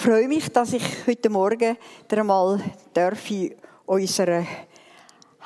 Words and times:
freue 0.00 0.28
mich, 0.28 0.50
dass 0.50 0.72
ich 0.72 0.82
heute 1.06 1.28
Morgen 1.28 1.76
einmal 2.10 2.58
in 2.94 3.54
unserer 3.84 4.46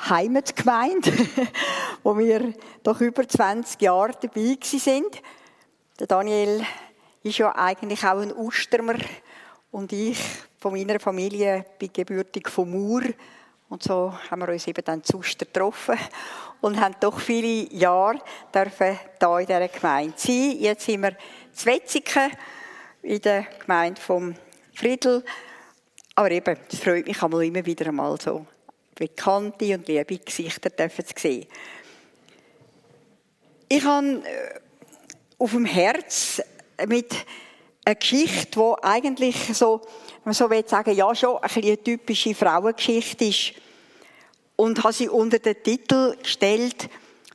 Heimatgemeinde, 0.09 1.11
wo 2.05 2.17
wir 2.17 2.55
doch 2.85 3.01
über 3.01 3.27
20 3.27 3.83
Jahre 3.83 4.13
dabei 4.21 4.57
sind. 4.63 5.21
Der 5.99 6.07
Daniel 6.07 6.65
ist 7.25 7.39
ja 7.39 7.53
eigentlich 7.57 8.05
auch 8.05 8.21
ein 8.21 8.33
Ustermer 8.33 8.95
und 9.73 9.93
ich 9.93 10.21
von 10.61 10.73
meiner 10.73 11.01
Familie 11.01 11.67
bin 11.77 11.93
gebürtig 11.93 12.49
vom 12.49 12.71
Mur 12.71 13.03
und 13.69 13.83
so 13.83 14.15
haben 14.31 14.41
wir 14.41 14.51
uns 14.51 14.69
eben 14.69 14.85
dann 14.85 15.03
zu 15.03 15.19
Uster 15.19 15.47
getroffen 15.47 15.99
und 16.61 16.81
haben 16.81 16.95
doch 17.01 17.19
viele 17.19 17.69
Jahre 17.75 18.21
dürfen 18.55 19.01
da 19.19 19.41
in 19.41 19.47
dieser 19.47 19.67
Gemeinde 19.67 20.15
sein. 20.17 20.57
Jetzt 20.61 20.87
sind 20.87 21.03
wir 21.03 21.17
zu 21.53 21.67
Wetzigen 21.67 22.31
in 23.03 23.21
der 23.21 23.47
Gemeinde 23.61 24.01
vom 24.01 24.35
Friedel. 24.75 25.25
Aber 26.15 26.31
eben, 26.31 26.57
es 26.71 26.79
freut 26.79 27.07
mich 27.07 27.23
einmal 27.23 27.45
immer 27.45 27.65
wieder 27.65 27.87
einmal 27.87 28.21
so 28.21 28.47
bekannte 28.95 29.75
und 29.75 29.89
liebe 29.89 30.19
Gesichter 30.19 30.71
dürfen 30.71 31.05
zu 31.05 31.15
sehen. 31.17 31.47
Ich 33.69 33.83
habe 33.85 34.23
äh, 34.25 34.61
auf 35.39 35.51
dem 35.51 35.65
Herz 35.65 36.41
mit 36.87 37.15
einer 37.85 37.95
Geschichte, 37.97 38.61
die 38.61 38.85
eigentlich 38.85 39.37
so, 39.53 39.81
man 40.25 40.35
so 40.35 40.49
will 40.49 40.67
sagen, 40.67 40.95
ja 40.95 41.15
schon 41.15 41.39
ein 41.39 41.51
eine 41.51 41.83
typische 41.83 42.35
Frauengeschichte 42.35 43.25
ist. 43.25 43.53
Und 44.57 44.85
habe 44.85 44.93
sie 44.93 45.09
unter 45.09 45.41
den 45.41 45.61
Titel 45.63 46.17
gestellt, 46.17 46.89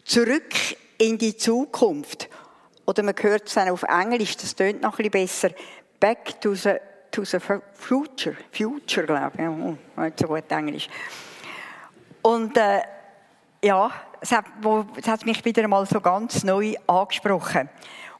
Zurück 0.05 0.55
in 0.97 1.19
die 1.19 1.37
Zukunft. 1.37 2.29
Oder 2.87 3.03
man 3.03 3.13
hört 3.19 3.47
es 3.47 3.53
dann 3.53 3.69
auf 3.69 3.83
Englisch, 3.83 4.37
das 4.37 4.55
tönt 4.55 4.81
noch 4.81 4.97
ein 4.97 5.11
bisschen 5.11 5.11
besser. 5.11 5.49
Back 5.99 6.41
to 6.41 6.55
the, 6.55 6.77
to 7.11 7.23
the 7.23 7.39
future. 7.73 8.35
Future, 8.51 9.05
glaube 9.05 9.31
ich. 9.37 9.47
Oh, 9.47 10.01
nicht 10.01 10.19
so 10.19 10.27
gut 10.27 10.51
Englisch. 10.51 10.87
Und 12.21 12.57
äh, 12.57 12.81
ja, 13.63 13.91
es 14.21 14.31
hat, 14.31 14.45
wo, 14.61 14.85
es 14.95 15.07
hat 15.07 15.25
mich 15.25 15.43
wieder 15.45 15.63
einmal 15.63 15.85
so 15.85 16.01
ganz 16.01 16.43
neu 16.43 16.75
angesprochen. 16.87 17.69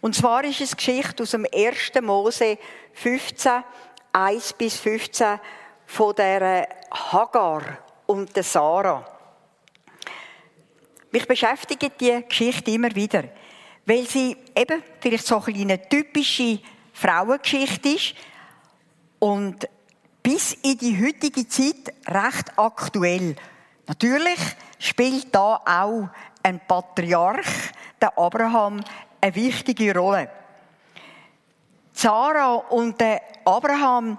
Und 0.02 0.16
zwar 0.16 0.44
ist 0.44 0.62
es 0.62 0.76
Geschichte 0.76 1.24
aus 1.24 1.32
dem 1.32 1.46
1. 1.54 1.92
Mose 2.02 2.58
15, 2.94 3.64
1 4.14 4.54
bis 4.54 4.78
15 4.78 5.40
von 5.86 6.16
der 6.16 6.68
Hagar 6.92 7.62
und 8.06 8.34
der 8.36 8.44
Sarah. 8.44 9.06
Mich 11.12 11.28
beschäftigt 11.28 12.00
die 12.00 12.24
Geschichte 12.28 12.72
immer 12.72 12.94
wieder, 12.96 13.24
weil 13.86 14.06
sie 14.06 14.38
eben 14.56 14.84
vielleicht 15.00 15.26
so 15.26 15.42
eine 15.46 15.90
typische 15.90 16.60
Frauengeschichte 16.94 17.90
ist 17.90 18.16
und 19.20 19.68
bis 20.24 20.54
in 20.54 20.78
die 20.78 21.06
heutige 21.06 21.48
Zeit 21.48 21.94
recht 22.08 22.58
aktuell. 22.58 23.36
Natürlich 23.88 24.40
spielt 24.78 25.34
da 25.34 25.62
auch 25.66 26.10
ein 26.44 26.60
Patriarch, 26.68 27.72
der 28.02 28.18
Abraham, 28.18 28.84
eine 29.22 29.36
wichtige 29.36 29.94
Rolle. 29.94 30.30
Sarah 31.94 32.54
und 32.54 33.00
der 33.02 33.22
Abraham, 33.44 34.18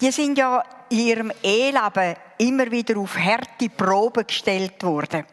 die 0.00 0.12
sind 0.12 0.38
ja 0.38 0.62
in 0.88 0.98
ihrem 0.98 1.32
Eheleben 1.42 2.14
immer 2.38 2.70
wieder 2.70 2.98
auf 2.98 3.16
harte 3.16 3.68
Proben 3.70 4.26
gestellt 4.26 4.82
worden. 4.84 5.24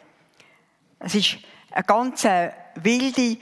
Es 1.00 1.16
ist 1.16 1.38
eine 1.72 1.84
ganz 1.84 2.24
wilde, 2.76 3.38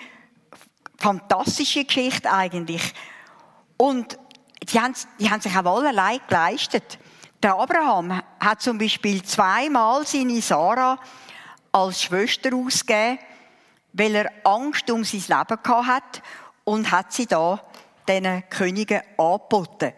fantastische 0.98 1.86
Geschichte 1.86 2.31
eigentlich. 2.31 2.94
Und 3.78 4.18
die 4.70 4.80
haben, 4.80 4.94
die 5.20 5.30
haben 5.30 5.42
sich 5.42 5.56
auch 5.56 5.78
allerlei 5.78 6.20
geleistet. 6.28 7.00
Der 7.42 7.56
Abraham 7.56 8.22
hat 8.40 8.62
zum 8.62 8.78
Beispiel 8.78 9.24
zweimal 9.24 10.06
seine 10.06 10.42
Sarah 10.42 11.00
als 11.72 12.02
Schwester 12.02 12.53
ausgegeben, 12.56 13.19
weil 13.94 14.16
er 14.16 14.31
Angst 14.44 14.90
um 14.90 15.03
sein 15.03 15.22
Leben 15.22 15.88
hat 15.88 16.22
und 16.64 16.91
hat 16.91 17.14
sie 17.14 17.28
da 17.28 17.62
diesen 18.08 18.44
Königen 18.50 19.02
angeboten. 19.18 19.94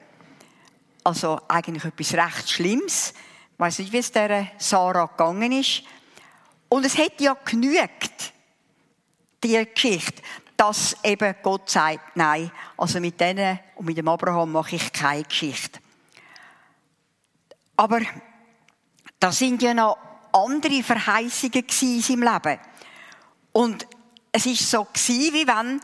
Also 1.04 1.40
eigentlich 1.48 1.86
etwas 1.86 2.14
recht 2.14 2.50
Schlimmes. 2.50 3.14
Ich 3.54 3.60
weiss 3.60 3.80
nicht, 3.80 3.92
wie 3.92 3.98
es 3.98 4.12
der 4.12 4.48
Sarah 4.58 5.06
gegangen 5.06 5.52
ist. 5.52 5.84
Und 6.68 6.86
es 6.86 6.98
hätte 6.98 7.24
ja 7.24 7.36
genügt, 7.46 8.34
die 9.44 9.66
Geschichte, 9.74 10.22
dass 10.60 10.98
eben 11.06 11.36
Gott 11.42 11.70
sagt, 11.70 12.18
nein, 12.18 12.52
also 12.76 13.00
mit 13.00 13.18
denen 13.18 13.60
und 13.76 13.86
mit 13.86 13.98
dem 13.98 14.10
Abraham 14.10 14.52
mache 14.52 14.76
ich 14.76 14.92
keine 14.92 15.24
Geschichte. 15.24 15.80
Aber 17.78 18.02
da 19.22 19.32
sind 19.32 19.62
ja 19.62 19.74
noch 19.74 19.98
andere 20.34 20.84
Verheißungen 20.84 21.64
in 21.82 22.02
seinem 22.02 22.24
Leben. 22.24 22.60
Und 23.54 23.88
es 24.34 24.46
ist 24.48 24.70
so 24.70 24.84
gewesen, 24.84 25.34
wie 25.34 25.48
wenn 25.48 25.80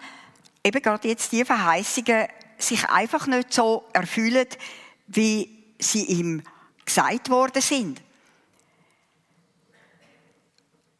eben 0.61 0.81
gerade 0.81 1.07
jetzt 1.07 1.31
die 1.31 1.45
Verheißungen 1.45 2.27
sich 2.57 2.89
einfach 2.89 3.27
nicht 3.27 3.53
so 3.53 3.85
erfüllen, 3.93 4.47
wie 5.07 5.73
sie 5.79 6.03
ihm 6.03 6.43
gesagt 6.83 7.29
worden 7.29 7.61
sind. 7.61 8.01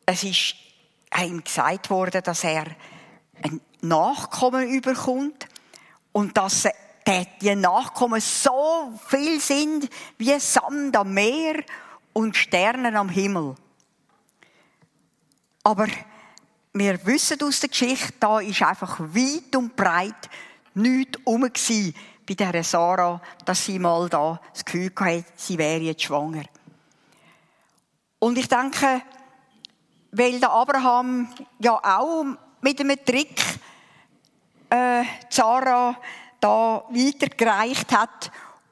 Es 0.06 0.24
ist 0.24 0.56
ihm 1.22 1.44
gesagt 1.44 1.90
worden, 1.90 2.22
dass 2.24 2.46
er 2.46 2.68
ein 3.46 3.62
Nachkommen 3.82 4.68
überkommt 4.68 5.48
und 6.12 6.36
dass 6.36 6.68
die 7.42 7.56
Nachkommen 7.56 8.20
so 8.20 8.92
viel 9.08 9.40
sind 9.40 9.88
wie 10.18 10.40
Sand 10.40 10.98
am 10.98 11.14
Meer 11.14 11.64
und 12.14 12.36
Sterne 12.36 12.98
am 12.98 13.10
Himmel. 13.10 13.56
Aber 15.64 15.88
wir 16.74 17.06
wissen 17.06 17.42
aus 17.44 17.60
der 17.60 17.70
Geschichte, 17.70 18.14
da 18.20 18.40
ist 18.40 18.62
einfach 18.64 19.00
weit 19.00 19.56
und 19.56 19.76
breit 19.76 20.30
nichts 20.74 21.20
rum 21.26 21.42
bei 21.42 22.34
dieser 22.34 22.64
Sarah, 22.64 23.22
dass 23.46 23.66
sie 23.66 23.78
mal 23.78 24.10
da 24.10 24.42
das 24.52 24.66
Gefühl 24.66 24.92
hatte, 25.00 25.26
sie 25.36 25.60
wäre 25.60 25.82
jetzt 25.82 26.04
schwanger. 26.04 26.46
Und 28.18 28.38
ich 28.40 28.48
denke, 28.48 29.04
weil 30.12 30.40
der 30.40 30.50
Abraham 30.50 31.32
ja 31.60 31.80
auch 31.84 32.26
mit 32.66 32.80
einem 32.80 32.98
Trick 33.06 33.40
äh, 34.72 35.04
Sarah 35.30 35.96
da 36.40 36.84
weitergereicht 36.90 37.92
hat 37.92 38.32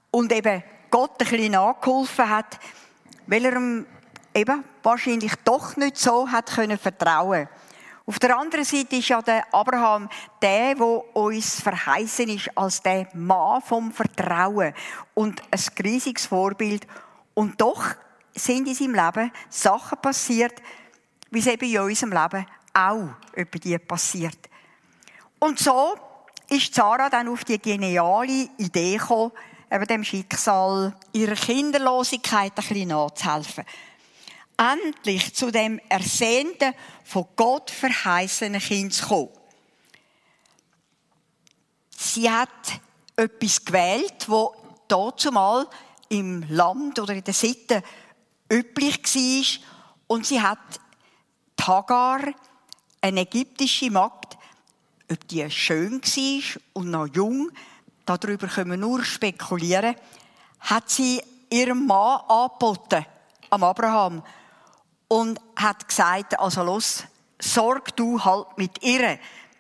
und 0.10 0.34
eben 0.34 0.64
Gott 0.90 1.12
ein 1.22 1.28
bisschen 1.28 1.52
nachgeholfen 1.52 2.28
hat, 2.28 2.60
weil 3.28 3.46
er 3.46 3.56
ihm 3.56 3.86
eben 4.34 4.64
wahrscheinlich 4.82 5.34
doch 5.46 5.78
nicht 5.78 5.98
so 5.98 6.28
hat 6.28 6.48
können 6.48 6.80
vertrauen. 6.80 7.48
Auf 8.08 8.18
der 8.18 8.36
anderen 8.36 8.66
Seite 8.66 8.96
ist 8.96 9.10
ja 9.10 9.22
der 9.22 9.54
Abraham 9.54 10.10
der, 10.42 10.80
wo 10.80 11.06
uns 11.14 11.62
verheißen 11.62 12.30
ist 12.30 12.50
als 12.58 12.82
der 12.82 13.08
Mann 13.14 13.62
vom 13.62 13.92
Vertrauen 13.92 14.74
und 15.14 15.40
ein 15.52 15.86
riesiges 15.86 16.26
Vorbild. 16.26 16.88
Und 17.36 17.62
doch 17.62 17.86
sind 18.34 18.68
in 18.68 18.74
seinem 18.74 18.96
Leben 18.96 19.32
Sachen 19.50 20.02
passiert, 20.02 20.64
wie 21.30 21.40
es 21.40 21.46
eben 21.46 21.70
in 21.70 21.80
unserem 21.80 22.12
Leben 22.12 22.48
auch 22.74 23.10
über 23.36 23.60
die 23.60 23.78
passiert. 23.78 24.38
Und 25.40 25.60
so 25.60 25.96
ist 26.50 26.74
Sarah 26.74 27.10
dann 27.10 27.28
auf 27.28 27.44
die 27.44 27.60
geniale 27.60 28.50
Idee 28.58 28.98
gekommen, 28.98 29.32
eben 29.72 29.88
dem 29.88 30.04
Schicksal 30.04 30.96
ihrer 31.12 31.36
Kinderlosigkeit 31.36 32.52
ein 32.56 32.68
bisschen 32.68 32.90
nachzuhelfen. 32.90 33.66
Endlich 34.58 35.34
zu 35.34 35.52
dem 35.52 35.80
ersehnten, 35.90 36.74
von 37.04 37.26
Gott 37.36 37.72
verheißenen 37.72 38.62
Kind 38.62 38.94
zu 38.94 39.08
kommen. 39.08 39.30
Sie 41.98 42.30
hat 42.30 42.50
etwas 43.16 43.66
gewählt, 43.66 44.26
wo 44.28 44.56
dort 44.88 45.20
zumal 45.20 45.68
im 46.10 46.46
Land 46.50 47.00
oder 47.00 47.14
in 47.14 47.24
der 47.24 47.34
Sitte 47.34 47.82
üblich 48.52 49.04
war. 49.04 49.68
Und 50.08 50.26
sie 50.26 50.42
hat 50.42 50.60
Hagar, 51.60 52.34
eine 53.04 53.22
ägyptische 53.22 53.92
Magd, 53.92 54.38
ob 55.12 55.28
die 55.28 55.50
schön 55.52 56.02
war 56.02 56.62
und 56.72 56.90
noch 56.90 57.08
jung, 57.08 57.52
darüber 58.06 58.48
können 58.48 58.72
wir 58.72 58.78
nur 58.78 59.04
spekulieren, 59.04 59.96
hat 60.62 60.90
sie 60.90 61.22
ihrem 61.50 61.86
Mann 61.86 62.22
angeboten, 62.30 63.06
am 63.50 63.64
Abraham, 63.64 64.24
und 65.10 65.40
hat 65.58 65.88
gesagt, 65.88 66.40
also 66.40 66.64
los, 66.64 67.04
sorg 67.40 67.96
du 67.98 68.24
halt 68.24 68.58
mit 68.58 68.82
ihr, 68.82 69.20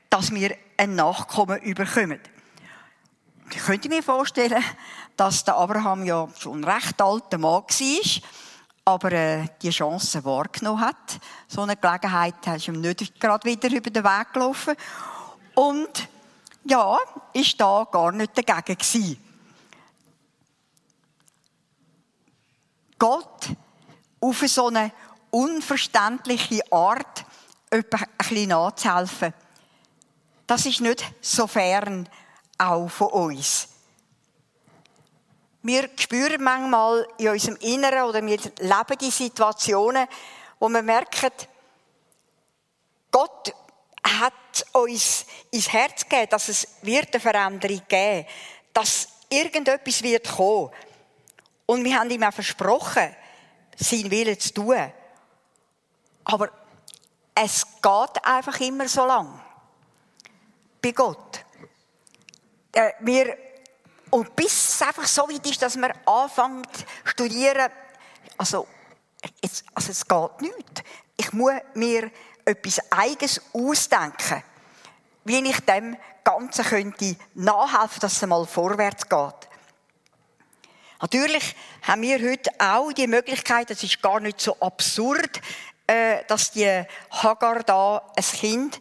dass 0.09 0.31
wir 0.31 0.55
ein 0.77 0.95
Nachkommen 0.95 1.61
überkommen. 1.61 2.21
Ich 3.51 3.57
könnte 3.57 3.89
mir 3.89 4.01
vorstellen, 4.01 4.63
dass 5.17 5.43
der 5.43 5.57
Abraham 5.57 6.05
ja 6.05 6.29
schon 6.39 6.61
ein 6.61 6.63
recht 6.63 7.01
alter 7.01 7.37
Mann 7.37 7.61
war, 7.61 7.67
aber 8.85 9.11
äh, 9.11 9.47
die 9.61 9.69
Chance 9.69 10.23
wahrgenommen 10.25 10.81
hat. 10.81 11.19
So 11.47 11.61
eine 11.61 11.77
Gelegenheit 11.77 12.45
ist 12.47 12.67
ihm 12.67 12.81
nicht 12.81 13.19
gerade 13.19 13.47
wieder 13.47 13.71
über 13.71 13.89
den 13.89 14.03
Weg 14.03 14.33
gelaufen. 14.33 14.75
Und 15.55 16.09
ja, 16.65 16.97
ist 17.33 17.59
da 17.59 17.87
gar 17.91 18.11
nicht 18.11 18.37
dagegen 18.37 18.77
gewesen. 18.77 19.17
Gott 22.97 23.49
auf 24.19 24.39
so 24.47 24.67
eine 24.67 24.91
unverständliche 25.29 26.61
Art 26.71 27.25
etwas 27.69 28.31
nachzuhelfen, 28.31 29.33
das 30.45 30.65
ist 30.65 30.81
nicht 30.81 31.03
so 31.21 31.47
fern 31.47 32.07
auch 32.57 32.87
von 32.87 33.07
uns. 33.07 33.72
Wir 35.63 35.89
spüren 35.95 36.43
manchmal 36.43 37.07
in 37.17 37.29
unserem 37.29 37.55
Inneren 37.61 38.03
oder 38.03 38.25
wir 38.25 38.37
leben 38.37 38.97
die 38.99 39.11
Situationen, 39.11 40.07
wo 40.59 40.67
wir 40.67 40.81
merken, 40.81 41.31
Gott 43.09 43.53
hat 44.03 44.33
uns 44.73 45.25
ins 45.51 45.71
Herz 45.71 46.03
gegeben, 46.03 46.29
dass 46.29 46.49
es 46.49 46.67
wird 46.81 47.13
eine 47.13 47.21
Veränderung 47.21 47.81
geben, 47.87 48.27
dass 48.73 49.07
irgendetwas 49.29 50.03
wird 50.03 50.29
kommen. 50.29 50.69
Und 51.65 51.83
wir 51.85 51.97
haben 51.97 52.09
ihm 52.09 52.23
auch 52.23 52.33
versprochen, 52.33 53.15
sein 53.77 54.11
Willen 54.11 54.37
zu 54.37 54.53
tun. 54.53 54.91
Aber 56.25 56.49
es 57.35 57.65
geht 57.81 58.25
einfach 58.25 58.59
immer 58.59 58.87
so 58.89 59.05
lang. 59.05 59.39
Bei 60.81 60.91
Gott. 60.91 61.45
Äh, 62.73 62.91
wir, 62.99 63.37
und 64.13 64.35
bis 64.35 64.75
es 64.75 64.81
einfach 64.83 65.07
so 65.07 65.23
weit 65.23 65.43
ist, 65.49 65.59
dass 65.59 65.75
man 65.75 65.91
anfängt 66.05 66.71
zu 66.71 66.83
studieren, 67.03 67.71
also, 68.37 68.67
jetzt, 69.41 69.65
also 69.73 69.89
es 69.89 70.07
geht 70.07 70.41
nicht. 70.41 70.83
Ich 71.17 71.33
muss 71.33 71.53
mir 71.73 72.11
etwas 72.45 72.79
Eigenes 72.91 73.41
ausdenken, 73.53 74.43
wie 75.23 75.39
ich 75.49 75.59
dem 75.61 75.97
Ganzen 76.23 76.63
könnte 76.63 77.15
nachhelfen, 77.33 78.01
dass 78.01 78.21
es 78.21 78.27
mal 78.27 78.45
vorwärts 78.45 79.09
geht. 79.09 79.49
Natürlich 81.01 81.55
haben 81.81 82.03
wir 82.03 82.19
heute 82.19 82.51
auch 82.59 82.93
die 82.93 83.07
Möglichkeit, 83.07 83.71
es 83.71 83.81
ist 83.81 83.99
gar 83.99 84.19
nicht 84.19 84.39
so 84.39 84.55
absurd, 84.59 85.41
äh, 85.87 86.23
dass 86.27 86.51
die 86.51 86.83
Hagar 87.09 87.63
da 87.63 88.11
ein 88.15 88.23
Kind 88.23 88.79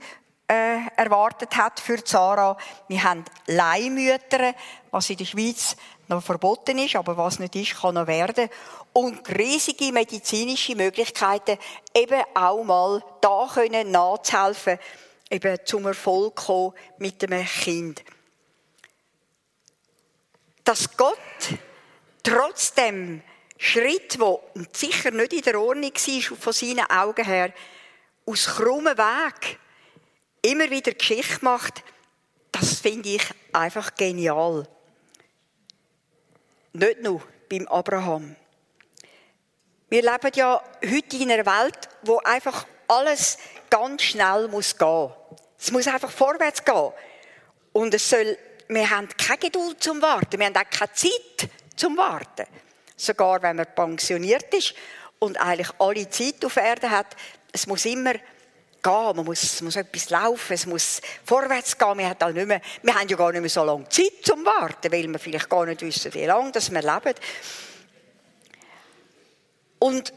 äh, 0.52 0.80
erwartet 0.96 1.56
hat 1.56 1.80
für 1.80 1.98
Sarah. 2.04 2.58
Wir 2.86 3.02
haben 3.02 3.24
Leihmütter, 3.46 4.54
was 4.90 5.08
in 5.08 5.16
der 5.16 5.24
Schweiz 5.24 5.76
noch 6.08 6.22
verboten 6.22 6.78
ist, 6.78 6.96
aber 6.96 7.16
was 7.16 7.38
nicht 7.38 7.56
ist, 7.56 7.80
kann 7.80 7.94
noch 7.94 8.06
werden. 8.06 8.50
Und 8.92 9.26
riesige 9.30 9.92
medizinische 9.92 10.76
Möglichkeiten, 10.76 11.58
eben 11.94 12.22
auch 12.34 12.62
mal 12.64 13.02
da 13.22 13.48
können 13.54 13.90
nachzuhelfen, 13.90 14.78
eben 15.30 15.58
zum 15.64 15.86
Erfolg 15.86 16.36
kommen 16.36 16.74
mit 16.98 17.24
einem 17.24 17.46
Kind. 17.46 18.04
Dass 20.64 20.94
Gott 20.98 21.16
trotzdem 22.22 23.22
Schritt, 23.56 24.20
wo 24.20 24.42
sicher 24.72 25.12
nicht 25.12 25.32
in 25.32 25.42
der 25.42 25.58
Ordnung 25.58 25.92
war, 25.94 26.36
von 26.36 26.52
seinen 26.52 26.90
Augen 26.90 27.24
her, 27.24 27.54
aus 28.26 28.46
krummen 28.46 28.98
Weg 28.98 29.58
immer 30.42 30.68
wieder 30.70 30.92
Geschichte 30.92 31.44
macht, 31.44 31.82
das 32.50 32.80
finde 32.80 33.08
ich 33.08 33.22
einfach 33.52 33.94
genial. 33.94 34.68
Nicht 36.72 37.02
nur 37.02 37.22
beim 37.48 37.66
Abraham. 37.68 38.36
Wir 39.88 40.02
leben 40.02 40.32
ja 40.34 40.62
heute 40.84 41.16
in 41.16 41.30
einer 41.30 41.46
Welt, 41.46 41.88
wo 42.02 42.18
einfach 42.18 42.66
alles 42.88 43.38
ganz 43.70 44.02
schnell 44.02 44.48
muss 44.48 44.76
gehen. 44.76 45.10
Es 45.58 45.70
muss 45.70 45.86
einfach 45.86 46.10
vorwärts 46.10 46.64
gehen. 46.64 46.92
Und 47.72 47.94
es 47.94 48.08
soll, 48.08 48.36
wir 48.68 48.90
haben 48.90 49.08
keine 49.16 49.38
Geduld 49.38 49.82
zum 49.82 50.00
Warten. 50.02 50.38
Wir 50.38 50.46
haben 50.46 50.56
auch 50.56 50.70
keine 50.70 50.92
Zeit 50.92 51.50
zum 51.76 51.96
Warten. 51.96 52.46
Sogar 52.96 53.42
wenn 53.42 53.56
man 53.56 53.74
pensioniert 53.74 54.52
ist 54.54 54.74
und 55.18 55.38
eigentlich 55.38 55.70
alle 55.78 56.08
Zeit 56.08 56.44
auf 56.44 56.56
Erde 56.56 56.90
hat, 56.90 57.14
es 57.52 57.66
muss 57.66 57.84
immer 57.84 58.14
gehen, 58.82 59.16
man 59.16 59.24
muss, 59.24 59.60
muss 59.62 59.76
etwas 59.76 60.10
laufen, 60.10 60.52
es 60.52 60.66
muss 60.66 61.00
vorwärts 61.24 61.78
gehen. 61.78 61.98
Wir 61.98 62.08
haben, 62.08 62.34
nicht 62.34 62.46
mehr, 62.46 62.60
wir 62.82 62.94
haben 62.94 63.08
ja 63.08 63.16
gar 63.16 63.32
nicht 63.32 63.40
mehr 63.40 63.50
so 63.50 63.64
lange 63.64 63.88
Zeit 63.88 64.12
zum 64.22 64.44
Warten, 64.44 64.90
weil 64.90 65.08
wir 65.08 65.18
vielleicht 65.18 65.48
gar 65.48 65.66
nicht 65.66 65.82
wissen, 65.82 66.12
wie 66.14 66.24
lange 66.24 66.52
dass 66.52 66.70
wir 66.70 66.82
leben. 66.82 67.14
Und 69.78 70.12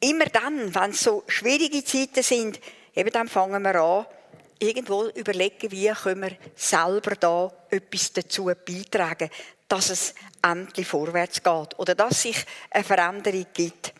immer 0.00 0.26
dann, 0.26 0.74
wenn 0.74 0.90
es 0.90 1.00
so 1.00 1.24
schwierige 1.26 1.84
Zeiten 1.84 2.22
sind, 2.22 2.60
eben 2.94 3.10
dann 3.10 3.28
fangen 3.28 3.62
wir 3.62 3.74
an, 3.76 4.06
irgendwo 4.58 5.06
überlegen, 5.08 5.70
wie 5.70 5.88
können 5.88 6.22
wir 6.22 6.36
selber 6.54 7.16
da 7.16 7.52
etwas 7.70 8.12
dazu 8.12 8.44
beitragen, 8.44 9.30
dass 9.68 9.90
es 9.90 10.14
endlich 10.42 10.86
vorwärts 10.86 11.42
geht 11.42 11.78
oder 11.78 11.94
dass 11.94 12.22
sich 12.22 12.44
eine 12.70 12.84
Veränderung 12.84 13.46
gibt. 13.52 13.94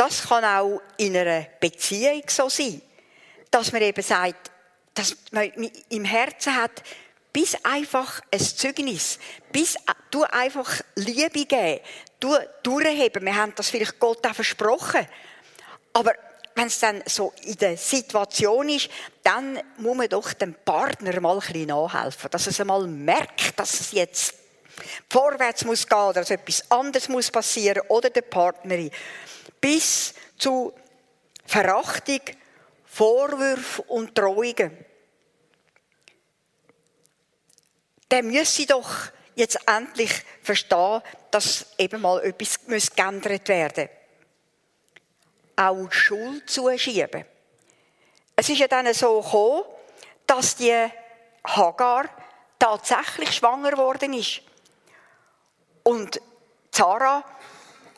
Das 0.00 0.26
kann 0.26 0.46
auch 0.46 0.80
in 0.96 1.14
einer 1.14 1.46
Beziehung 1.60 2.22
so 2.26 2.48
sein, 2.48 2.80
dass 3.50 3.70
man 3.70 3.82
eben 3.82 4.02
sagt, 4.02 4.50
dass 4.94 5.14
man 5.30 5.52
im 5.90 6.06
Herzen 6.06 6.56
hat, 6.56 6.70
bis 7.34 7.54
einfach 7.62 8.22
ein 8.32 8.40
Zeugnis, 8.40 9.18
bis 9.52 9.76
du 10.10 10.22
einfach 10.22 10.80
Liebe 10.94 11.44
geben, 11.44 11.80
du 12.18 12.34
durchheben. 12.62 13.26
Wir 13.26 13.36
haben 13.36 13.52
das 13.54 13.68
vielleicht 13.68 14.00
Gott 14.00 14.26
auch 14.26 14.34
versprochen. 14.34 15.06
Aber 15.92 16.14
wenn 16.54 16.68
es 16.68 16.78
dann 16.78 17.02
so 17.04 17.34
in 17.42 17.58
der 17.58 17.76
Situation 17.76 18.70
ist, 18.70 18.88
dann 19.22 19.60
muss 19.76 19.98
man 19.98 20.08
doch 20.08 20.32
dem 20.32 20.54
Partner 20.64 21.20
mal 21.20 21.34
ein 21.34 21.40
bisschen 21.40 21.66
nachhelfen, 21.66 22.30
dass 22.30 22.46
er 22.46 22.60
einmal 22.62 22.86
merkt, 22.86 23.60
dass 23.60 23.78
es 23.78 23.92
jetzt 23.92 24.32
vorwärts 25.10 25.66
muss 25.66 25.86
gehen 25.86 25.98
oder 25.98 26.20
dass 26.20 26.30
etwas 26.30 26.70
anderes 26.70 27.06
muss 27.10 27.30
passieren 27.30 27.82
oder 27.88 28.08
der 28.08 28.22
Partnerin 28.22 28.90
bis 29.60 30.14
zu 30.38 30.72
Verachtung, 31.44 32.20
Vorwürfen 32.84 33.84
und 33.88 34.16
Drohungen. 34.16 34.84
Der 38.10 38.22
müsse 38.22 38.66
doch 38.66 38.90
jetzt 39.34 39.58
endlich 39.66 40.24
verstehen, 40.42 41.02
dass 41.30 41.66
eben 41.78 42.00
mal 42.00 42.22
etwas 42.24 42.94
geändert 42.94 43.48
werden 43.48 43.88
muss. 43.88 43.96
Auch 45.56 45.92
Schuld 45.92 46.48
zuschieben. 46.48 47.24
Es 48.34 48.48
ist 48.48 48.58
ja 48.58 48.68
dann 48.68 48.92
so 48.94 49.20
gekommen, 49.20 49.64
dass 50.26 50.56
die 50.56 50.86
Hagar 51.44 52.08
tatsächlich 52.58 53.32
schwanger 53.34 53.76
worden 53.76 54.12
ist. 54.14 54.42
Und 55.82 56.20
Zara 56.70 57.24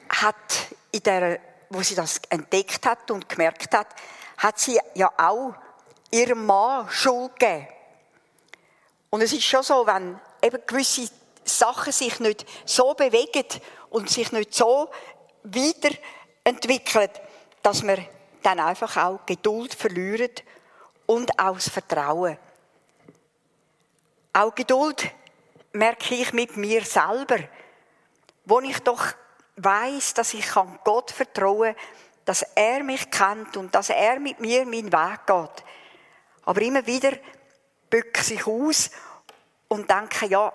hat 0.09 0.67
in 0.93 1.03
der 1.03 1.41
wo 1.73 1.83
sie 1.83 1.95
das 1.95 2.21
entdeckt 2.29 2.85
hat 2.87 3.11
und 3.11 3.29
gemerkt 3.29 3.75
hat, 3.75 3.89
hat 4.37 4.59
sie 4.59 4.79
ja 4.95 5.11
auch 5.17 5.55
ihrem 6.11 6.45
Mann 6.45 6.89
Schuld 6.91 7.39
gegeben. 7.39 7.67
Und 9.11 9.23
es 9.23 9.33
ist 9.33 9.45
schon 9.45 9.63
so, 9.63 9.87
wenn 9.87 10.21
eben 10.43 10.63
gewisse 10.67 11.11
Sachen 11.45 11.93
sich 11.93 12.21
nicht 12.21 12.47
so 12.65 12.95
bewegen 12.95 13.47
und 13.91 14.11
sich 14.11 14.33
nicht 14.33 14.55
so 14.55 14.91
weiterentwickeln, 15.43 17.11
dass 17.63 17.83
man 17.83 18.07
dann 18.43 18.61
einfach 18.61 18.97
auch 18.97 19.27
Geduld 19.27 19.75
verliert 19.75 20.43
und 21.07 21.39
auch 21.39 21.55
das 21.55 21.69
Vertrauen. 21.69 22.39
Auch 24.33 24.55
Geduld 24.55 25.11
merke 25.73 26.15
ich 26.15 26.33
mit 26.33 26.57
mir 26.57 26.85
selber, 26.85 27.39
wo 28.45 28.61
ich 28.61 28.79
doch 28.81 29.05
weiß, 29.57 30.15
dass 30.15 30.35
ich 30.35 30.47
Gott 30.85 31.11
vertrauen 31.11 31.75
kann, 31.75 31.85
dass 32.25 32.43
er 32.55 32.83
mich 32.83 33.11
kennt 33.11 33.57
und 33.57 33.75
dass 33.75 33.91
er 33.91 34.21
mit 34.21 34.41
mir 34.41 34.65
meinen 34.65 34.93
Weg 34.93 35.27
geht. 35.27 35.65
Aber 36.45 36.61
immer 36.63 36.87
wieder 36.87 37.13
bücke 37.91 38.35
ich 38.35 38.47
aus 38.47 38.91
und 39.69 39.91
denke, 39.91 40.27
ja, 40.27 40.53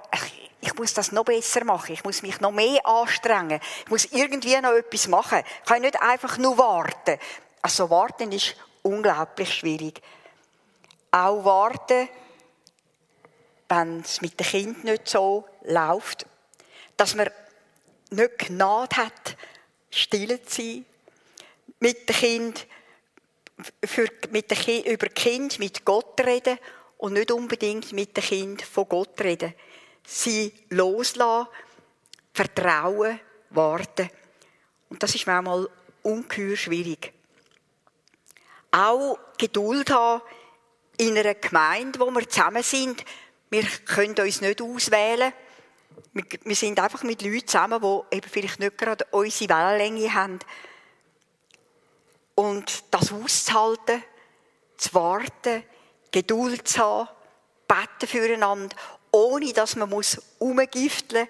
ich 0.61 0.73
muss 0.75 0.93
das 0.93 1.11
noch 1.11 1.25
besser 1.25 1.63
machen. 1.63 1.93
Ich 1.93 2.03
muss 2.03 2.21
mich 2.21 2.39
noch 2.39 2.51
mehr 2.51 2.85
anstrengen. 2.85 3.59
Ich 3.83 3.89
muss 3.89 4.05
irgendwie 4.05 4.59
noch 4.59 4.73
etwas 4.73 5.07
machen. 5.07 5.43
Ich 5.63 5.69
kann 5.69 5.81
nicht 5.81 6.01
einfach 6.01 6.37
nur 6.37 6.57
warten. 6.57 7.19
Also 7.61 7.89
warten 7.89 8.31
ist 8.31 8.55
unglaublich 8.81 9.53
schwierig. 9.53 10.01
Auch 11.11 11.43
warten, 11.43 12.09
wenn 13.69 13.99
es 14.01 14.21
mit 14.21 14.39
dem 14.39 14.45
Kind 14.45 14.83
nicht 14.83 15.07
so 15.07 15.45
läuft, 15.63 16.25
dass 16.95 17.15
man 17.15 17.29
nicht 18.11 18.37
Gnade 18.37 18.95
hat, 18.95 19.37
still 19.89 20.41
zu 20.43 20.61
sein, 20.61 20.85
mit 21.79 22.09
dem 22.09 22.15
Kind, 22.15 22.67
für, 23.85 24.07
mit 24.31 24.51
dem 24.51 24.57
kind, 24.57 24.85
über 24.85 25.07
Kind 25.07 25.59
mit 25.59 25.85
Gott 25.85 26.19
reden 26.21 26.57
und 26.97 27.13
nicht 27.13 27.31
unbedingt 27.31 27.91
mit 27.93 28.15
dem 28.17 28.23
Kind 28.23 28.61
von 28.61 28.87
Gott 28.87 29.19
reden. 29.21 29.53
Sie 30.05 30.53
loslassen, 30.69 31.47
vertrauen, 32.33 33.19
warten. 33.49 34.09
Und 34.89 35.03
das 35.03 35.15
ist 35.15 35.27
manchmal 35.27 35.67
ungeheuer 36.03 36.55
schwierig. 36.55 37.13
Auch 38.71 39.17
Geduld 39.37 39.89
haben 39.89 40.21
in 40.97 41.17
einer 41.17 41.35
Gemeinde, 41.35 41.99
wo 41.99 42.09
wir 42.11 42.27
zusammen 42.27 42.63
sind. 42.63 43.03
Wir 43.49 43.63
können 43.63 44.15
uns 44.19 44.41
nicht 44.41 44.61
auswählen, 44.61 45.33
wir 46.13 46.55
sind 46.55 46.79
einfach 46.79 47.03
mit 47.03 47.21
Leuten 47.21 47.47
zusammen, 47.47 47.81
die 47.81 48.15
eben 48.15 48.29
vielleicht 48.29 48.59
nicht 48.59 48.77
gerade 48.77 49.05
unsere 49.11 49.49
Wellenlänge 49.49 50.13
haben. 50.13 50.39
Und 52.35 52.83
das 52.91 53.11
auszuhalten, 53.11 54.03
zu 54.77 54.93
warten, 54.93 55.63
Geduld 56.11 56.67
zu 56.67 56.79
haben, 56.79 57.09
beten 57.67 58.07
füreinander, 58.07 58.75
ohne 59.11 59.53
dass 59.53 59.75
man 59.75 59.89
muss 59.89 60.21
umgifteln 60.39 61.27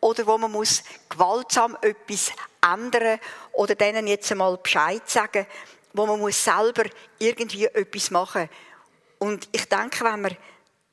oder 0.00 0.26
wo 0.26 0.38
man 0.38 0.52
muss 0.52 0.82
gewaltsam 1.08 1.76
etwas 1.80 2.32
ändern 2.62 3.18
oder 3.52 3.74
denen 3.74 4.06
jetzt 4.06 4.30
einmal 4.30 4.56
Bescheid 4.58 5.08
sagen, 5.08 5.46
wo 5.92 6.06
man 6.06 6.20
muss 6.20 6.42
selber 6.42 6.84
irgendwie 7.18 7.66
etwas 7.66 8.10
machen. 8.10 8.48
Und 9.18 9.48
ich 9.52 9.68
denke, 9.68 10.04
wenn 10.04 10.22
wir 10.22 10.36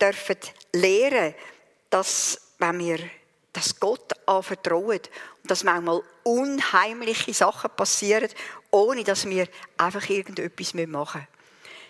dürfen 0.02 0.38
lernen, 0.74 1.36
dass 1.90 2.42
wenn 2.58 2.80
wir 2.80 3.00
dass 3.58 3.80
Gott 3.80 4.14
anvertrauen 4.28 5.00
und 5.42 5.52
dass 5.52 5.64
manchmal 5.64 6.04
unheimliche 6.24 7.34
Sachen 7.34 7.72
passieren, 7.76 8.30
ohne 8.70 9.04
dass 9.04 9.28
wir 9.28 9.48
einfach 9.78 10.08
irgendetwas 10.08 10.76
machen 10.76 11.22
müssen. 11.22 11.28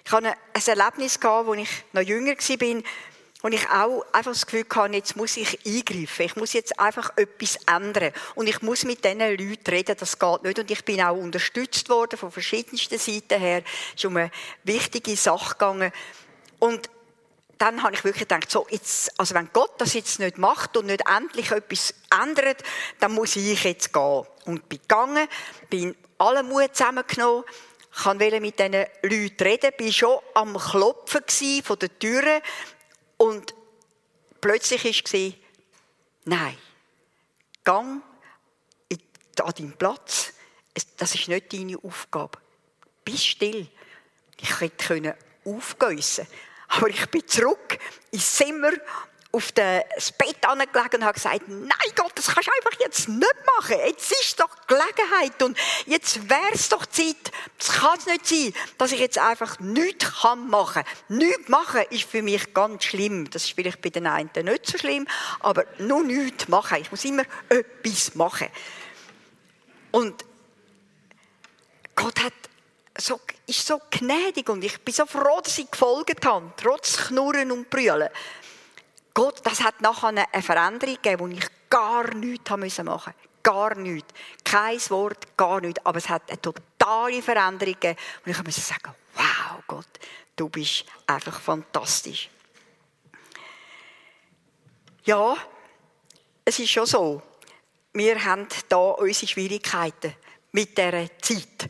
Ich 0.05 0.11
hatte 0.13 0.27
ein 0.27 0.79
Erlebnis, 0.79 1.19
als 1.21 1.57
ich 1.57 1.69
noch 1.91 2.01
jünger 2.01 2.35
war, 2.37 2.83
wo 3.41 3.47
ich 3.49 3.69
auch 3.69 4.05
einfach 4.13 4.31
das 4.31 4.45
Gefühl 4.45 4.65
hatte, 4.73 4.93
jetzt 4.93 5.17
muss 5.17 5.35
ich 5.35 5.59
eingreifen. 5.65 6.25
Ich 6.25 6.35
muss 6.37 6.53
jetzt 6.53 6.79
einfach 6.79 7.11
etwas 7.17 7.59
ändern. 7.67 8.13
Und 8.35 8.47
ich 8.47 8.61
muss 8.61 8.85
mit 8.85 9.03
diesen 9.03 9.19
Leuten 9.19 9.69
reden, 9.69 9.97
das 9.99 10.17
geht 10.17 10.43
nicht. 10.43 10.59
Und 10.59 10.71
ich 10.71 10.85
bin 10.85 11.01
auch 11.01 11.17
unterstützt 11.17 11.89
worden 11.89 12.17
von 12.17 12.31
verschiedensten 12.31 12.97
Seiten 12.97 13.39
her. 13.39 13.63
Es 13.89 13.95
ist 13.95 14.05
um 14.05 14.15
eine 14.15 14.31
wichtige 14.63 15.17
Sache 15.17 15.53
gegangen. 15.53 15.91
Und 16.59 16.89
dann 17.57 17.83
habe 17.83 17.95
ich 17.95 18.03
wirklich 18.03 18.27
gedacht, 18.27 18.51
so 18.51 18.67
jetzt, 18.69 19.19
also 19.19 19.33
wenn 19.33 19.49
Gott 19.51 19.79
das 19.79 19.93
jetzt 19.93 20.19
nicht 20.19 20.37
macht 20.37 20.77
und 20.77 20.87
nicht 20.87 21.03
endlich 21.07 21.51
etwas 21.51 21.93
ändert, 22.11 22.63
dann 22.99 23.13
muss 23.13 23.35
ich 23.35 23.63
jetzt 23.63 23.93
gehen. 23.93 24.25
Und 24.45 24.69
bin 24.69 24.79
gegangen, 24.79 25.27
bin 25.69 25.95
alle 26.17 26.43
Mut 26.43 26.75
zusammengenommen, 26.75 27.43
wollte 28.03 28.39
mit 28.39 28.59
diesen 28.59 28.85
Leuten 29.01 29.43
reden, 29.43 29.71
bin 29.77 29.91
schon 29.91 30.19
am 30.35 30.57
Klopfen 30.57 31.23
von 31.63 31.79
der 31.79 31.99
Türe 31.99 32.41
und 33.17 33.53
plötzlich 34.39 34.83
war 34.83 35.33
nein, 36.25 36.57
gang 37.63 38.03
an 39.39 39.53
deinen 39.55 39.77
Platz, 39.77 40.33
das 40.97 41.15
ist 41.15 41.27
nicht 41.27 41.53
deine 41.53 41.77
Aufgabe. 41.83 42.39
Bist 43.03 43.27
still. 43.27 43.67
Ich 44.39 44.59
hätte 44.59 45.15
aufgeissen 45.45 46.27
aber 46.67 46.89
ich 46.89 47.05
bin 47.07 47.27
zurück 47.27 47.77
ins 48.11 48.35
Zimmer, 48.35 48.71
auf 49.31 49.51
das 49.51 50.11
Bett 50.13 50.43
angelegt 50.47 50.95
und 50.95 51.03
habe 51.03 51.13
gesagt, 51.13 51.43
nein 51.47 51.69
Gott, 51.95 52.11
das 52.15 52.27
kannst 52.27 52.47
du 52.47 52.51
einfach 52.51 52.79
jetzt 52.79 53.07
nicht 53.07 53.35
machen. 53.57 53.75
Jetzt 53.85 54.11
ist 54.11 54.39
doch 54.39 54.49
Gelegenheit 54.67 55.43
und 55.43 55.57
jetzt 55.85 56.29
wäre 56.29 56.53
es 56.53 56.69
doch 56.69 56.85
Zeit. 56.85 57.31
Es 57.59 57.69
kann 57.69 57.99
nicht 58.07 58.25
sein, 58.25 58.53
dass 58.77 58.91
ich 58.91 58.99
jetzt 58.99 59.19
einfach 59.19 59.59
nichts 59.59 60.11
machen 60.47 60.83
kann. 60.83 61.17
Nichts 61.17 61.49
machen 61.49 61.81
ist 61.89 62.09
für 62.09 62.21
mich 62.21 62.53
ganz 62.53 62.85
schlimm. 62.85 63.29
Das 63.29 63.43
ist 63.43 63.53
vielleicht 63.53 63.81
bei 63.81 63.89
den 63.89 64.07
einen 64.07 64.29
nicht 64.33 64.65
so 64.65 64.77
schlimm, 64.77 65.07
aber 65.41 65.65
nur 65.77 66.03
nichts 66.03 66.47
machen. 66.47 66.79
Ich 66.81 66.89
muss 66.89 67.05
immer 67.05 67.23
etwas 67.49 68.15
machen. 68.15 68.47
Und 69.91 70.25
Gott 71.95 72.23
hat 72.23 72.33
so, 72.97 73.19
ist 73.45 73.65
so 73.65 73.79
gnädig 73.89 74.49
und 74.49 74.63
ich 74.63 74.79
bin 74.81 74.93
so 74.93 75.05
froh, 75.05 75.39
dass 75.41 75.57
ich 75.57 75.69
gefolgt 75.69 76.25
habe, 76.25 76.51
trotz 76.57 76.97
Knurren 77.07 77.51
und 77.51 77.69
Brüllen. 77.69 78.09
Gott, 79.13 79.39
das 79.43 79.61
hat 79.61 79.81
nachher 79.81 80.09
eine 80.09 80.43
Veränderung 80.43 80.95
gegeben, 80.95 81.19
wo 81.19 81.27
ich 81.27 81.47
gar 81.69 82.13
nichts 82.13 82.49
machen 82.49 82.85
musste. 82.85 83.13
Gar 83.41 83.75
nichts. 83.75 84.13
Kein 84.43 84.79
Wort, 84.89 85.37
gar 85.37 85.61
nichts. 85.61 85.83
Aber 85.85 85.97
es 85.97 86.09
hat 86.09 86.29
eine 86.29 86.41
totale 86.41 87.21
Veränderung 87.21 87.73
gegeben. 87.73 87.99
Und 88.25 88.31
ich 88.31 88.43
musste 88.43 88.61
sagen, 88.61 88.93
wow, 89.15 89.63
Gott, 89.65 89.87
du 90.35 90.49
bist 90.49 90.85
einfach 91.07 91.39
fantastisch. 91.39 92.29
Ja, 95.03 95.37
es 96.45 96.59
ist 96.59 96.69
schon 96.69 96.85
so. 96.85 97.21
Wir 97.93 98.23
haben 98.23 98.47
da 98.69 98.77
unsere 98.77 99.27
Schwierigkeiten 99.27 100.13
mit 100.51 100.77
dieser 100.77 101.07
Zeit 101.21 101.69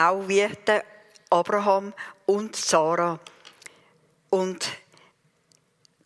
auch 0.00 0.28
wie 0.28 0.48
der 0.66 0.84
Abraham 1.28 1.92
und 2.26 2.56
Sarah. 2.56 3.18
Und 4.30 4.68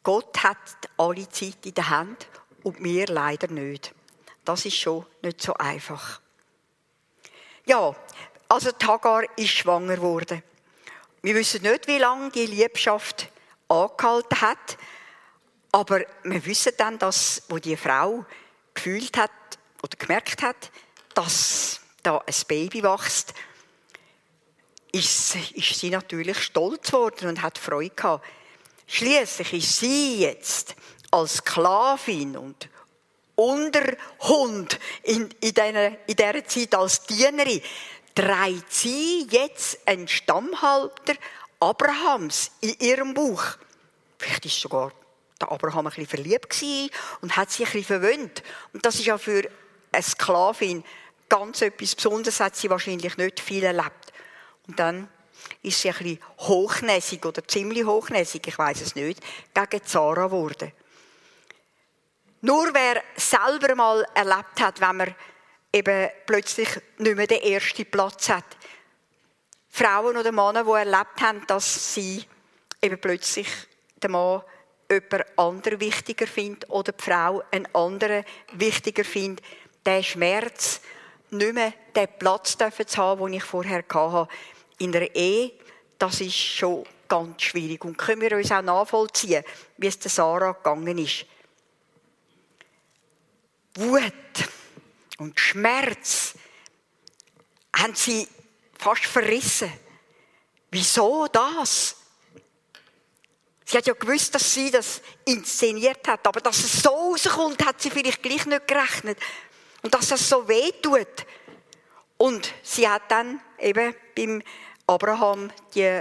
Gott 0.02 0.42
hat 0.42 0.58
alle 0.96 1.28
Zeit 1.28 1.64
in 1.64 1.74
der 1.74 1.88
Hand 1.88 2.26
und 2.62 2.82
wir 2.82 3.06
leider 3.06 3.48
nicht. 3.48 3.94
Das 4.44 4.64
ist 4.64 4.76
schon 4.76 5.06
nicht 5.22 5.40
so 5.40 5.54
einfach. 5.54 6.20
Ja, 7.66 7.94
also 8.48 8.72
Tagar 8.72 9.24
ist 9.38 9.50
schwanger 9.50 9.96
geworden. 9.96 10.42
Wir 11.22 11.34
wissen 11.34 11.62
nicht, 11.62 11.86
wie 11.86 11.98
lange 11.98 12.30
die 12.30 12.46
Liebschaft 12.46 13.30
angehalten 13.68 14.40
hat, 14.42 14.76
aber 15.72 16.02
wir 16.22 16.44
wissen 16.44 16.72
dann, 16.76 16.98
dass, 16.98 17.42
wo 17.48 17.58
die 17.58 17.76
Frau 17.76 18.26
gefühlt 18.74 19.16
hat 19.16 19.30
oder 19.82 19.96
gemerkt 19.96 20.42
hat, 20.42 20.70
dass 21.14 21.80
da 22.02 22.18
ein 22.18 22.34
Baby 22.46 22.82
wächst, 22.82 23.32
ist, 24.94 25.36
ist 25.54 25.78
sie 25.78 25.90
natürlich 25.90 26.38
stolz 26.38 26.86
geworden 26.86 27.28
und 27.28 27.42
hat 27.42 27.58
Freude 27.58 27.94
gehabt. 27.94 28.24
Schließlich 28.86 29.52
ist 29.52 29.78
sie 29.78 30.20
jetzt 30.20 30.74
als 31.10 31.36
Sklavin 31.36 32.36
und 32.36 32.68
Unterhund 33.36 34.78
in, 35.02 35.28
in, 35.40 35.54
dieser, 35.54 35.86
in 36.06 36.16
dieser 36.16 36.44
Zeit 36.44 36.74
als 36.74 37.02
Dienerin, 37.04 37.60
trägt 38.14 38.72
sie 38.72 39.26
jetzt 39.28 39.78
einen 39.86 40.06
Stammhalter 40.06 41.14
Abrahams 41.58 42.52
in 42.60 42.74
ihrem 42.78 43.14
Buch. 43.14 43.42
Vielleicht 44.18 44.46
ist 44.46 44.60
sogar 44.60 44.92
der 45.40 45.50
Abraham 45.50 45.86
ein 45.86 45.90
bisschen 45.90 46.06
verliebt 46.06 46.64
und 47.20 47.36
hat 47.36 47.50
sich 47.50 47.66
ein 47.66 47.72
bisschen 47.72 48.00
verwöhnt. 48.00 48.42
Und 48.72 48.86
das 48.86 48.94
ist 48.96 49.06
ja 49.06 49.18
für 49.18 49.42
eine 49.90 50.02
Sklavin 50.02 50.84
ganz 51.28 51.62
etwas 51.62 51.96
Besonderes, 51.96 52.38
hat 52.38 52.54
sie 52.54 52.70
wahrscheinlich 52.70 53.16
nicht 53.16 53.40
viel 53.40 53.64
erlebt. 53.64 54.03
Und 54.66 54.78
dann 54.78 55.08
ist 55.62 55.80
sie 55.80 55.90
ein 55.90 55.96
bisschen 55.96 56.20
hochnäsig 56.38 57.24
oder 57.24 57.46
ziemlich 57.46 57.84
hochnäsig, 57.84 58.46
ich 58.46 58.58
weiß 58.58 58.80
es 58.80 58.94
nicht, 58.94 59.20
gegen 59.52 59.84
Zara 59.84 60.26
geworden. 60.26 60.72
Nur 62.40 62.72
wer 62.74 63.02
selber 63.16 63.74
mal 63.74 64.06
erlebt 64.14 64.60
hat, 64.60 64.80
wenn 64.80 64.96
man 64.96 65.14
eben 65.72 66.10
plötzlich 66.26 66.68
nicht 66.98 67.16
mehr 67.16 67.26
den 67.26 67.42
ersten 67.42 67.90
Platz 67.90 68.28
hat. 68.28 68.44
Frauen 69.70 70.16
oder 70.16 70.30
Männer, 70.30 70.62
die 70.64 70.70
erlebt 70.70 71.20
haben, 71.20 71.46
dass 71.46 71.94
sie 71.94 72.24
eben 72.80 73.00
plötzlich 73.00 73.48
den 74.02 74.12
Mann 74.12 74.42
jemand 74.90 75.38
anderes 75.38 75.80
wichtiger 75.80 76.26
findet 76.26 76.68
oder 76.70 76.92
die 76.92 77.02
Frau 77.02 77.42
einen 77.50 77.66
anderen 77.74 78.24
wichtiger 78.52 79.04
findet, 79.04 79.44
der 79.84 80.02
Schmerz, 80.02 80.80
nicht 81.30 81.54
mehr 81.54 81.72
den 81.96 82.08
Platz 82.18 82.56
zu 82.56 82.98
haben, 82.98 83.24
den 83.24 83.34
ich 83.34 83.42
vorher 83.42 83.84
hatte, 83.88 84.28
in 84.78 84.92
der 84.92 85.14
Ehe, 85.14 85.52
das 85.98 86.20
ist 86.20 86.36
schon 86.36 86.84
ganz 87.08 87.42
schwierig. 87.42 87.84
Und 87.84 87.96
können 87.96 88.20
wir 88.20 88.36
uns 88.36 88.50
auch 88.50 88.62
nachvollziehen, 88.62 89.44
wie 89.76 89.86
es 89.86 89.98
der 89.98 90.10
Sarah 90.10 90.52
gegangen 90.52 90.98
ist. 90.98 91.26
Wut 93.76 94.12
und 95.18 95.38
Schmerz 95.38 96.34
haben 97.74 97.94
sie 97.94 98.28
fast 98.78 99.04
verrissen. 99.04 99.72
Wieso 100.70 101.26
das? 101.26 101.96
Sie 103.64 103.78
hat 103.78 103.86
ja 103.86 103.94
gewusst, 103.94 104.34
dass 104.34 104.52
sie 104.52 104.70
das 104.70 105.00
inszeniert 105.24 106.06
hat, 106.06 106.26
aber 106.26 106.40
dass 106.40 106.58
es 106.58 106.82
so 106.82 106.90
rauskommt, 106.90 107.64
hat 107.64 107.80
sie 107.80 107.90
vielleicht 107.90 108.22
gleich 108.22 108.44
nicht 108.46 108.68
gerechnet. 108.68 109.18
Und 109.82 109.94
dass 109.94 110.08
das 110.08 110.28
so 110.28 110.46
weh 110.48 110.70
tut. 110.82 111.26
Und 112.24 112.54
sie 112.62 112.88
hat 112.88 113.02
dann 113.10 113.38
eben 113.58 113.94
beim 114.16 114.42
Abraham 114.86 115.52
die, 115.74 116.00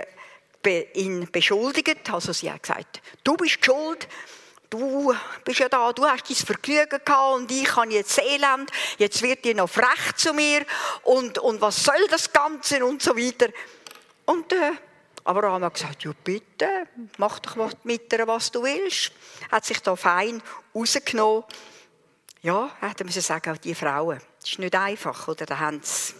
ihn 0.93 1.29
beschuldigt. 1.29 2.09
Also 2.13 2.31
sie 2.31 2.49
hat 2.49 2.63
gesagt, 2.63 3.01
du 3.25 3.35
bist 3.35 3.65
schuld, 3.65 4.07
du 4.69 5.13
bist 5.43 5.59
ja 5.59 5.67
da, 5.67 5.91
du 5.91 6.05
hast 6.05 6.29
dein 6.29 6.37
Vergnügen 6.37 7.01
gehabt 7.03 7.35
und 7.35 7.51
ich 7.51 7.75
habe 7.75 7.91
jetzt 7.91 8.17
Elend, 8.19 8.71
jetzt 8.99 9.21
wird 9.21 9.45
ihr 9.45 9.53
noch 9.53 9.69
frech 9.69 10.15
zu 10.15 10.33
mir 10.33 10.65
und, 11.03 11.39
und 11.39 11.59
was 11.59 11.83
soll 11.83 12.07
das 12.09 12.31
Ganze 12.31 12.85
und 12.85 13.03
so 13.03 13.17
weiter. 13.17 13.49
Und 14.23 14.49
äh, 14.53 14.71
Abraham 15.25 15.65
hat 15.65 15.73
gesagt, 15.73 16.05
ja 16.05 16.11
bitte, 16.23 16.87
mach 17.17 17.39
doch 17.39 17.69
mit 17.83 18.13
ihr, 18.13 18.25
was 18.25 18.49
du 18.49 18.63
willst. 18.63 19.11
Hat 19.51 19.65
sich 19.65 19.81
da 19.81 19.97
fein 19.97 20.41
rausgenommen. 20.73 21.43
Ja, 22.43 22.69
hätte 22.81 23.05
man 23.05 23.13
sagen, 23.13 23.57
die 23.63 23.73
Frauen. 23.73 24.19
Das 24.41 24.49
ist 24.49 24.59
nicht 24.59 24.75
einfach, 24.75 25.29
oder? 25.29 25.45
Da 25.45 25.59
haben 25.59 25.79
sie 25.81 26.13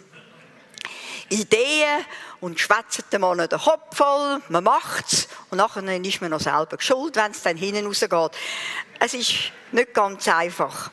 Ideen 1.28 2.02
und 2.40 2.58
schwätzen 2.58 3.04
dem 3.12 3.20
Mann 3.20 3.36
den 3.36 3.58
Kopf 3.58 3.94
voll, 3.94 4.40
man 4.48 4.64
macht's 4.64 5.28
und 5.50 5.58
nachher 5.58 5.82
ist 5.82 6.20
man 6.22 6.30
noch 6.30 6.40
selber 6.40 6.76
schuld, 6.80 7.16
wenn 7.16 7.30
es 7.30 7.42
dann 7.42 7.58
hinten 7.58 7.86
rausgeht. 7.86 8.30
Es 9.00 9.12
ist 9.12 9.52
nicht 9.72 9.92
ganz 9.92 10.26
einfach. 10.28 10.90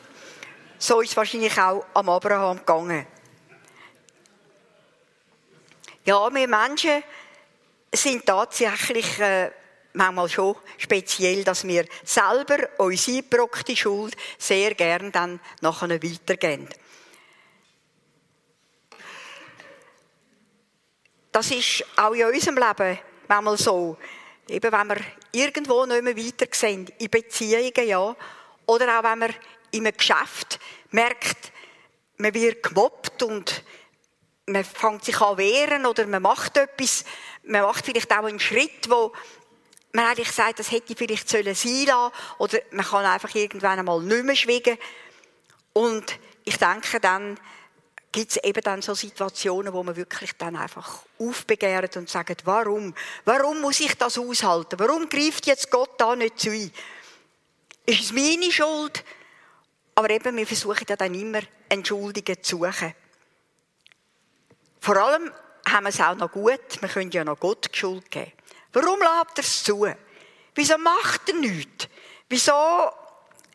So 0.78 1.00
ist 1.00 1.12
es 1.12 1.18
wahrscheinlich 1.18 1.58
auch 1.58 1.86
am 1.94 2.10
Abraham 2.10 2.58
gegangen. 2.58 3.08
Ja, 6.04 6.34
wir 6.34 6.48
Menschen 6.48 7.04
sind 7.94 8.26
tatsächlich 8.26 9.18
äh, 9.20 9.52
manchmal 9.94 10.30
schon 10.30 10.56
speziell, 10.78 11.44
dass 11.44 11.66
wir 11.66 11.86
selber 12.04 12.70
unsere 12.78 13.18
eingebrocchte 13.18 13.76
Schuld 13.76 14.16
sehr 14.38 14.76
gern 14.76 15.12
dann 15.12 15.40
nachher 15.62 15.90
weitergeben. 15.90 16.70
Das 21.32 21.50
ist 21.52 21.86
auch 21.96 22.12
in 22.14 22.26
unserem 22.26 22.58
Leben 22.58 23.00
manchmal 23.28 23.58
so. 23.58 23.98
Eben, 24.50 24.72
wenn 24.72 24.88
wir 24.88 24.98
irgendwo 25.32 25.86
nicht 25.86 26.04
mehr 26.04 26.18
weiter 26.18 26.48
sehen, 26.52 26.90
in 26.98 27.10
Beziehungen, 27.10 27.88
ja. 27.88 28.16
Oder 28.66 29.00
auch 29.00 29.04
wenn 29.04 29.20
man 29.20 29.34
in 29.72 29.88
einem 29.88 29.96
Geschäft 29.96 30.60
merkt, 30.90 31.52
man 32.18 32.34
wird 32.34 32.62
gemobbt 32.62 33.24
und 33.24 33.64
man 34.46 34.64
fängt 34.64 35.06
sich 35.06 35.20
an 35.22 35.38
wehren 35.38 35.86
oder 35.86 36.06
man 36.06 36.22
macht 36.22 36.58
etwas, 36.58 37.06
man 37.44 37.62
macht 37.62 37.86
vielleicht 37.86 38.12
auch 38.12 38.26
einen 38.26 38.40
Schritt, 38.40 38.90
wo 38.90 39.14
man 39.94 40.06
eigentlich 40.06 40.32
sagt, 40.32 40.60
das 40.60 40.72
hätte 40.72 40.96
vielleicht 40.96 41.30
sollen 41.30 41.56
sein 41.56 41.86
lassen, 41.86 42.14
oder 42.38 42.60
man 42.72 42.86
kann 42.86 43.06
einfach 43.06 43.34
irgendwann 43.36 43.80
einmal 43.80 44.02
nicht 44.02 44.24
mehr 44.24 44.36
schwiegen. 44.36 44.78
Und 45.74 46.18
ich 46.44 46.58
denke, 46.58 47.00
dann 47.00 47.38
gibt 48.12 48.32
es 48.32 48.44
eben 48.44 48.62
dann 48.62 48.82
so 48.82 48.94
Situationen, 48.94 49.74
wo 49.74 49.84
man 49.84 49.96
wirklich 49.96 50.34
dann 50.38 50.56
einfach 50.56 51.04
aufbegehrt 51.18 51.96
und 51.98 52.10
sagt, 52.10 52.46
warum? 52.46 52.94
Warum 53.26 53.62
muss 53.62 53.80
ich 53.80 53.96
das 53.96 54.18
aushalten? 54.18 54.80
Warum 54.80 55.08
greift 55.08 55.48
jetzt 55.48 55.72
Gott 55.72 55.92
da 55.98 56.16
nicht 56.16 56.40
zu? 56.40 56.52
Ist 56.52 58.02
es 58.02 58.12
meine 58.12 58.52
Schuld? 58.52 59.04
Aber 59.96 60.10
eben, 60.10 60.36
wir 60.36 60.48
versuchen 60.48 60.86
ja 60.88 60.96
dann 60.96 61.14
immer, 61.14 61.42
Entschuldigungen 61.70 62.44
zu 62.44 62.58
suchen. 62.58 62.94
Vor 64.80 64.98
allem 64.98 65.32
haben 65.70 65.84
wir 65.84 65.90
es 65.90 66.02
auch 66.02 66.16
noch 66.16 66.32
gut, 66.32 66.82
wir 66.82 66.90
können 66.90 67.12
ja 67.12 67.24
noch 67.24 67.40
Gott 67.40 67.70
die 67.74 67.78
Schuld 67.78 68.10
geben. 68.10 68.32
Warum 68.74 69.00
lässt 69.00 69.38
er 69.38 69.44
es 69.44 69.64
zu? 69.64 69.88
Wieso 70.56 70.78
macht 70.78 71.30
er 71.30 71.36
nichts? 71.36 71.88
Wieso? 72.30 72.52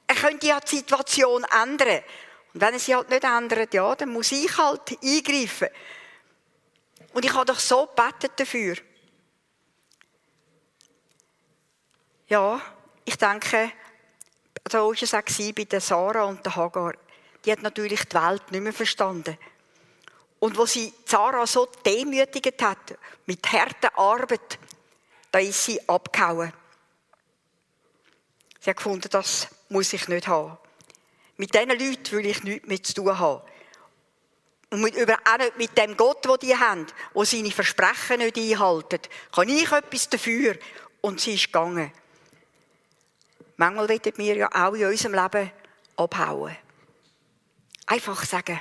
Er 0.07 0.15
könnte 0.15 0.47
ja 0.47 0.61
die 0.61 0.77
Situation 0.77 1.45
ändern. 1.45 2.03
Und 2.55 2.61
wenn 2.61 2.75
er 2.75 2.79
sie 2.79 2.95
halt 2.95 3.11
nicht 3.11 3.25
ändert, 3.25 3.75
ja, 3.75 3.95
dann 3.95 4.11
muss 4.11 4.33
ich 4.33 4.57
halt 4.57 4.97
eingreifen. 5.03 5.69
Und 7.13 7.25
ich 7.25 7.33
habe 7.33 7.47
doch 7.47 7.59
so 7.59 7.87
gebetet 7.87 8.33
dafür. 8.37 8.77
Ja, 12.29 12.61
ich 13.05 13.17
denke, 13.17 13.73
da 14.65 14.83
war 14.83 14.93
es 14.93 15.15
auch 15.15 15.23
bei 15.55 15.65
der 15.65 15.81
Sarah 15.81 16.25
und 16.25 16.45
der 16.45 16.57
Hagar. 16.57 16.95
Die 17.45 17.53
hat 17.53 17.63
natürlich 17.63 18.05
die 18.05 18.17
Welt 18.17 18.51
nicht 18.51 18.61
mehr 18.61 18.73
verstanden. 18.73 19.39
Und 20.41 20.59
wo 20.59 20.67
sie 20.67 20.93
Sarah 21.05 21.47
so 21.47 21.67
demütigt 21.85 22.61
hat, 22.63 22.99
mit 23.27 23.51
harter 23.51 23.97
Arbeit, 23.97 24.59
da 25.37 25.43
ist 25.43 25.65
sie 25.67 25.87
abgehauen. 25.87 26.51
Sie 28.59 28.71
hat 28.71 28.79
gefunden, 28.79 29.07
das 29.11 29.49
muss 29.69 29.93
ich 29.93 30.09
nicht 30.09 30.29
haben. 30.29 30.57
Mit 31.37 31.53
diesen 31.53 31.69
Leuten 31.69 32.11
will 32.13 32.25
ich 32.25 32.43
nichts 32.43 32.67
mehr 32.67 32.83
zu 32.83 32.95
tun 32.95 33.19
haben. 33.19 33.43
Und 34.71 34.81
mit, 34.81 34.97
über, 34.97 35.19
auch 35.27 35.37
nicht 35.37 35.59
mit 35.59 35.77
dem 35.77 35.95
Gott, 35.95 36.25
den 36.25 36.39
die 36.41 36.57
haben, 36.57 36.87
der 37.15 37.25
seine 37.27 37.51
Versprechen 37.51 38.21
nicht 38.21 38.39
einhalten, 38.39 38.99
kann 39.31 39.51
ich 39.51 39.71
etwas 39.71 40.09
dafür. 40.09 40.57
Und 41.03 41.21
sie 41.21 41.35
ist 41.35 41.53
gegangen. 41.53 41.93
Manchmal 43.59 43.91
wollen 43.91 44.13
wir 44.17 44.37
ja 44.37 44.49
auch 44.55 44.73
in 44.73 44.87
unserem 44.87 45.23
Leben 45.23 45.53
abhauen. 45.99 46.57
Einfach 47.85 48.25
sagen, 48.25 48.59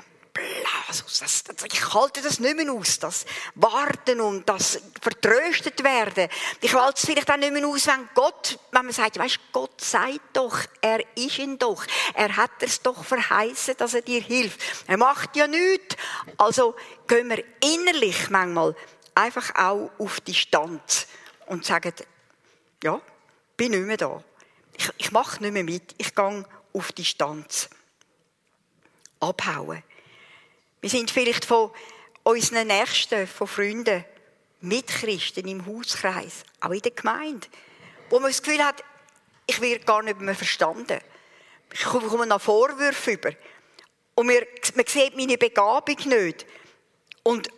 Jesus, 0.96 1.20
das, 1.20 1.44
das, 1.44 1.66
ich 1.66 1.94
halte 1.94 2.22
das 2.22 2.40
nicht 2.40 2.56
mehr 2.56 2.72
aus, 2.72 3.00
das 3.00 3.26
Warten 3.56 4.22
und 4.22 4.48
das 4.48 4.80
vertröstet 5.02 5.84
werden. 5.84 6.30
Ich 6.62 6.74
halte 6.74 6.98
es 6.98 7.06
vielleicht 7.06 7.30
auch 7.30 7.38
nicht 7.38 7.52
mehr 7.52 7.68
aus, 7.68 7.88
wenn 7.88 8.10
Gott, 8.14 8.58
wenn 8.72 8.86
man 8.86 8.94
sagt, 8.94 9.18
weißt, 9.18 9.40
Gott 9.52 9.82
sagt 9.82 10.20
doch, 10.34 10.58
er 10.80 11.04
ist 11.18 11.40
ihn 11.40 11.58
doch, 11.58 11.86
er 12.14 12.36
hat 12.38 12.52
es 12.62 12.82
doch 12.82 13.04
verheißen, 13.04 13.76
dass 13.78 13.94
er 13.94 14.04
dir 14.04 14.22
hilft. 14.22 14.62
Er 14.88 14.98
macht 14.98 15.36
ja 15.36 15.48
nichts. 15.48 15.98
Also 16.38 16.76
gehen 17.08 17.30
wir 17.30 17.44
innerlich 17.62 18.30
manchmal 18.30 18.76
einfach 19.16 19.54
auch 19.56 19.92
auf 19.98 20.22
die 20.22 20.34
Stand 20.34 21.08
und 21.48 21.66
sagen, 21.66 21.94
ja, 22.84 23.02
bin 23.58 23.72
nicht 23.72 23.86
mehr 23.86 23.98
da. 23.98 24.24
Ich, 24.78 24.90
ich 24.98 25.12
mache 25.12 25.42
nicht 25.42 25.52
mehr 25.52 25.64
mit, 25.64 25.94
ich 25.98 26.16
gehe 26.16 26.46
auf 26.74 26.92
die 26.94 27.06
Stand. 27.06 27.70
Abhauen. 29.20 29.84
Wir 30.86 30.92
sind 30.92 31.10
vielleicht 31.10 31.46
von 31.46 31.72
unseren 32.22 32.68
Nächsten, 32.68 33.26
von 33.26 33.48
Freunden, 33.48 34.06
Mitchristen 34.62 35.48
im 35.48 35.66
Hauskreis, 35.66 36.44
auch 36.62 36.70
in 36.70 36.80
der 36.80 36.92
Gemeinde, 36.92 37.48
wo 38.12 38.20
man 38.20 38.30
das 38.30 38.44
Gefühl 38.44 38.64
hat, 38.64 38.84
ich 39.48 39.60
werde 39.62 39.84
gar 39.84 40.04
nicht 40.04 40.20
mehr 40.20 40.36
verstanden. 40.36 41.00
Ich 41.74 41.82
komme 41.86 42.28
nach 42.28 42.40
Vorwürfe 42.40 43.14
über. 43.14 43.32
Und 44.14 44.28
man, 44.28 44.36
man 44.76 44.86
sieht 44.86 45.18
meine 45.18 45.40
Begabung 45.40 45.98
nicht. 46.06 46.46
Und 47.24 47.50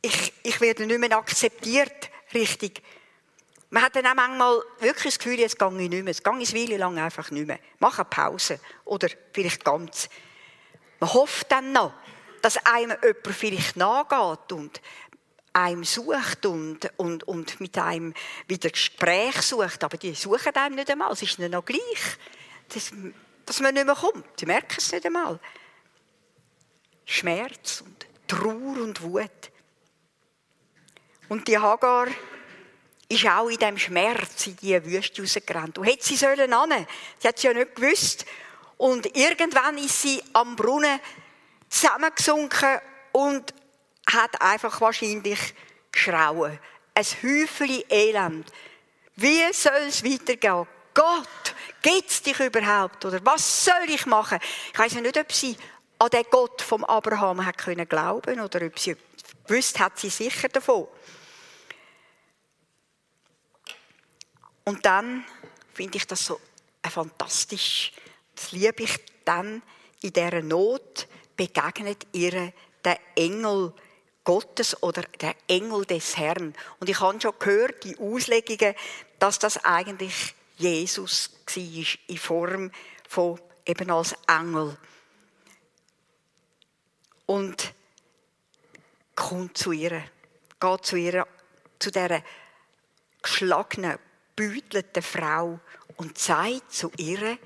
ich, 0.00 0.32
ich 0.44 0.60
werde 0.60 0.86
nicht 0.86 1.00
mehr 1.00 1.18
akzeptiert, 1.18 2.10
richtig. 2.32 2.80
Man 3.70 3.82
hat 3.82 3.96
dann 3.96 4.06
auch 4.06 4.14
manchmal 4.14 4.62
wirklich 4.78 5.14
das 5.14 5.18
Gefühl, 5.18 5.40
jetzt 5.40 5.58
gehe 5.58 5.66
ich 5.66 5.90
nicht 5.90 6.04
mehr. 6.04 6.12
Es 6.12 6.22
gehe 6.22 6.32
eine 6.32 6.44
Weile 6.44 6.76
lang 6.76 6.96
einfach 6.96 7.28
nicht 7.32 7.48
mehr. 7.48 7.58
Mache 7.80 8.02
eine 8.02 8.08
Pause. 8.08 8.60
Oder 8.84 9.08
vielleicht 9.32 9.64
ganz. 9.64 10.08
Man 11.00 11.12
hofft 11.12 11.50
dann 11.50 11.72
noch, 11.72 11.92
dass 12.46 12.64
einem 12.64 12.96
jemand 13.02 13.26
vielleicht 13.36 13.76
nachgeht 13.76 14.52
und 14.52 14.80
einem 15.52 15.82
sucht 15.82 16.46
und, 16.46 16.88
und, 16.96 17.24
und 17.24 17.58
mit 17.58 17.76
einem 17.76 18.14
wieder 18.46 18.70
Gespräch 18.70 19.42
sucht. 19.42 19.82
Aber 19.82 19.96
die 19.96 20.14
suchen 20.14 20.54
einem 20.54 20.76
nicht 20.76 20.88
einmal. 20.88 21.10
Es 21.10 21.22
ist 21.22 21.40
ihnen 21.40 21.50
noch 21.50 21.64
gleich, 21.64 21.80
dass, 22.68 22.92
dass 23.44 23.58
man 23.58 23.74
nicht 23.74 23.84
mehr 23.84 23.96
kommt. 23.96 24.24
Sie 24.38 24.46
merken 24.46 24.76
es 24.78 24.92
nicht 24.92 25.04
einmal. 25.04 25.40
Schmerz 27.04 27.80
und 27.80 28.06
Trauer 28.28 28.80
und 28.80 29.02
Wut. 29.02 29.50
Und 31.28 31.48
die 31.48 31.58
Hagar 31.58 32.06
ist 33.08 33.26
auch 33.26 33.48
in 33.48 33.58
diesem 33.58 33.78
Schmerz 33.78 34.46
in 34.46 34.56
diese 34.58 34.84
Wüste 34.84 35.20
rausgerannt. 35.20 35.78
Und 35.78 35.86
hätte 35.86 36.06
sie 36.06 36.14
sollen 36.14 36.52
an. 36.52 36.86
Sie 37.18 37.26
hat 37.26 37.38
es 37.38 37.42
ja 37.42 37.52
nicht 37.52 37.74
gewusst. 37.74 38.24
Und 38.76 39.16
irgendwann 39.16 39.78
ist 39.78 40.00
sie 40.00 40.22
am 40.32 40.54
Brunnen 40.54 41.00
zusammengesunken 41.68 42.80
und 43.12 43.54
hat 44.10 44.40
einfach 44.40 44.80
wahrscheinlich 44.80 45.54
geschrauen. 45.92 46.58
Ein 46.94 47.04
Häufchen 47.04 47.82
Elend. 47.90 48.52
Wie 49.16 49.52
soll 49.52 49.86
es 49.88 50.04
weitergehen? 50.04 50.66
Gott, 50.94 51.54
gibt 51.82 52.10
es 52.10 52.22
dich 52.22 52.38
überhaupt? 52.40 53.04
Oder 53.04 53.24
was 53.24 53.64
soll 53.64 53.88
ich 53.88 54.06
machen? 54.06 54.38
Ich 54.72 54.78
weiß 54.78 54.94
nicht, 54.94 55.18
ob 55.18 55.32
sie 55.32 55.56
an 55.98 56.10
den 56.10 56.24
Gott 56.30 56.62
vom 56.62 56.84
Abraham 56.84 57.44
hat 57.44 57.58
können 57.58 57.88
glauben 57.88 58.40
oder 58.40 58.64
ob 58.66 58.78
sie 58.78 58.96
gewusst 59.46 59.78
hat 59.78 59.98
sie 59.98 60.10
sicher 60.10 60.48
davon. 60.48 60.88
Und 64.64 64.84
dann 64.84 65.24
finde 65.74 65.96
ich 65.96 66.06
das 66.06 66.26
so 66.26 66.40
fantastisch. 66.82 67.92
Das 68.34 68.52
liebe 68.52 68.82
ich 68.82 68.96
dann 69.24 69.62
in 70.02 70.12
dieser 70.12 70.42
Not, 70.42 71.06
begegnet 71.36 72.06
ihr 72.12 72.52
der 72.84 72.98
Engel 73.14 73.72
Gottes 74.24 74.82
oder 74.82 75.02
der 75.20 75.34
Engel 75.46 75.84
des 75.84 76.16
Herrn. 76.16 76.54
Und 76.80 76.88
ich 76.88 77.00
habe 77.00 77.20
schon 77.20 77.38
gehört, 77.38 77.84
die 77.84 77.96
Auslegungen, 77.98 78.74
dass 79.18 79.38
das 79.38 79.64
eigentlich 79.64 80.34
Jesus 80.56 81.30
war, 81.46 81.86
in 82.08 82.18
Form 82.18 82.72
von 83.08 83.40
eben 83.64 83.90
als 83.90 84.14
Engel. 84.26 84.76
Und 87.26 87.74
kommt 89.14 89.56
zu 89.56 89.72
ihr, 89.72 90.02
geht 90.60 90.84
zu 90.84 90.96
ihr, 90.96 91.26
zu 91.78 91.90
dieser 91.90 92.22
geschlagenen, 93.22 93.98
beutelten 94.36 95.02
Frau 95.02 95.60
und 95.96 96.18
sagt 96.18 96.72
zu 96.72 96.90
ihr, 96.96 97.38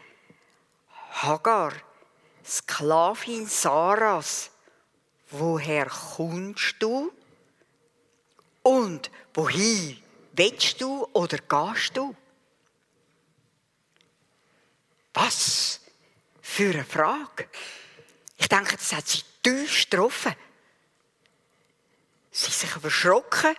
Hagar, 1.10 1.72
Sklavin 2.44 3.46
Sarahs, 3.46 4.50
woher 5.30 5.86
kommst 5.86 6.76
du? 6.78 7.12
Und 8.62 9.10
wohin 9.34 10.02
willst 10.32 10.80
du 10.80 11.06
oder 11.12 11.38
gehst 11.38 11.96
du? 11.96 12.14
Was 15.14 15.80
für 16.40 16.72
eine 16.72 16.84
Frage. 16.84 17.48
Ich 18.36 18.48
denke, 18.48 18.76
das 18.76 18.92
hat 18.92 19.06
sie 19.06 19.22
tief 19.42 19.88
getroffen. 19.88 20.34
sie 22.30 22.50
sich 22.50 22.70
verschrocken 22.70 23.54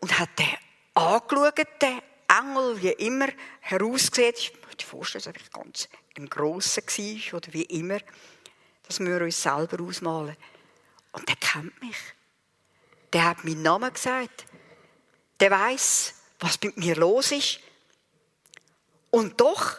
und 0.00 0.18
hat 0.18 0.38
den 0.38 0.56
angeschaut, 0.94 1.58
den 1.80 2.02
Engel, 2.28 2.82
wie 2.82 2.92
immer 3.06 3.28
herausgesehen. 3.60 4.34
Mir 4.82 4.88
vorstellen, 4.88 5.24
dass 5.24 5.34
er 5.34 5.60
ganz 5.60 5.88
ein 6.16 6.28
grosser 6.28 6.82
war 6.82 7.34
oder 7.38 7.52
wie 7.52 7.62
immer. 7.62 7.98
Das 8.86 9.00
müssen 9.00 9.18
wir 9.18 9.24
uns 9.24 9.42
selber 9.42 9.82
ausmalen. 9.82 10.36
Und 11.12 11.28
der 11.28 11.36
kennt 11.36 11.80
mich. 11.80 11.96
Der 13.12 13.24
hat 13.24 13.44
meinen 13.44 13.62
Namen 13.62 13.92
gesagt. 13.92 14.46
Der 15.40 15.50
weiß, 15.50 16.14
was 16.40 16.60
mit 16.62 16.76
mir 16.76 16.96
los 16.96 17.32
ist. 17.32 17.60
Und 19.10 19.40
doch, 19.40 19.78